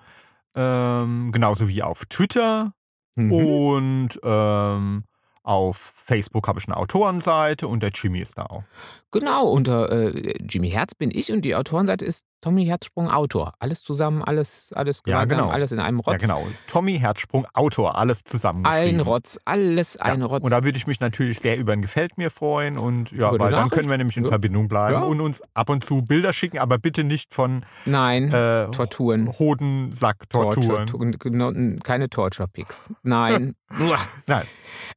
[0.55, 2.73] ähm, genauso wie auf Twitter.
[3.17, 3.33] Mhm.
[3.33, 5.05] Und ähm,
[5.43, 8.65] auf Facebook habe ich eine Autorenseite und der Jimmy ist da auch.
[9.11, 13.55] Genau, unter äh, Jimmy Herz bin ich und die Autorenseite ist Tommy Herzsprung Autor.
[13.59, 15.51] Alles zusammen, alles, alles Ja, gemeinsam, genau.
[15.51, 16.23] alles in einem Rotz.
[16.23, 16.47] Ja, genau.
[16.69, 19.01] Tommy Herzsprung, Autor, alles Ein zusammengeschrieben.
[19.01, 20.27] Rotz, alles ein ja.
[20.27, 20.43] Rotz.
[20.45, 23.41] Und da würde ich mich natürlich sehr über ein Gefällt mir freuen und ja, Über
[23.47, 24.31] weil dann können wir nämlich in Ja.
[24.31, 25.03] Verbindung bleiben Ja.
[25.03, 29.37] und uns ab und zu Bilder schicken, aber bitte nicht von Nein, äh, Torturen.
[29.39, 30.87] Hodensack-Torturen.
[30.87, 32.91] Torture, tu- keine Torture-Pics.
[33.03, 33.55] Nein.
[34.27, 34.47] Nein.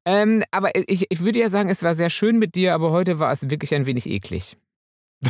[0.06, 3.20] ähm, aber ich, ich würde ja sagen, es war sehr schön mit dir, aber heute
[3.20, 4.58] war es wirklich ein wenig eklig.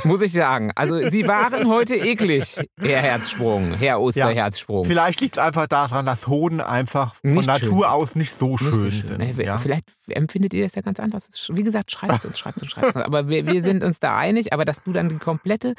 [0.05, 0.71] Muss ich sagen.
[0.75, 4.85] Also, Sie waren heute eklig, Herr Herzsprung, Herr Osterherzsprung.
[4.85, 7.85] Vielleicht liegt es einfach daran, dass Hoden einfach von Nicht Natur schön.
[7.85, 9.39] aus nicht so Nicht schön, schön, sind.
[9.39, 9.57] ja?
[9.57, 11.27] Vielleicht empfindet ihr das ja ganz anders.
[11.53, 13.05] Wie gesagt, schreibt uns, schreibt uns, schreibt uns.
[13.05, 14.53] Aber wir, wir sind uns da einig.
[14.53, 15.73] Aber dass du dann die komplette,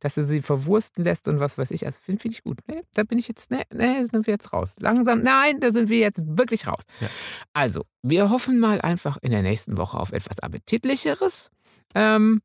[0.00, 2.58] dass du sie verwursten lässt und was weiß ich, also finde find ich gut.
[2.68, 2.82] Ne?
[2.94, 4.76] Da bin ich jetzt, ne, ne, sind wir jetzt raus.
[4.78, 6.82] Langsam, nein, da sind wir jetzt wirklich raus.
[7.00, 7.08] Ja.
[7.52, 11.50] Also, wir hoffen mal einfach in der nächsten Woche auf etwas Appetitlicheres.
[11.94, 12.40] Ähm,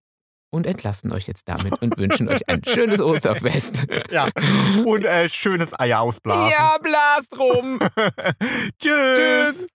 [0.52, 3.88] und entlassen euch jetzt damit und wünschen euch ein schönes Osterfest.
[4.12, 4.30] ja.
[4.86, 6.52] Und äh, schönes Eier ausblasen.
[6.52, 7.80] Ja, blast rum.
[8.80, 9.18] Tschüss.
[9.18, 9.68] Tschüss.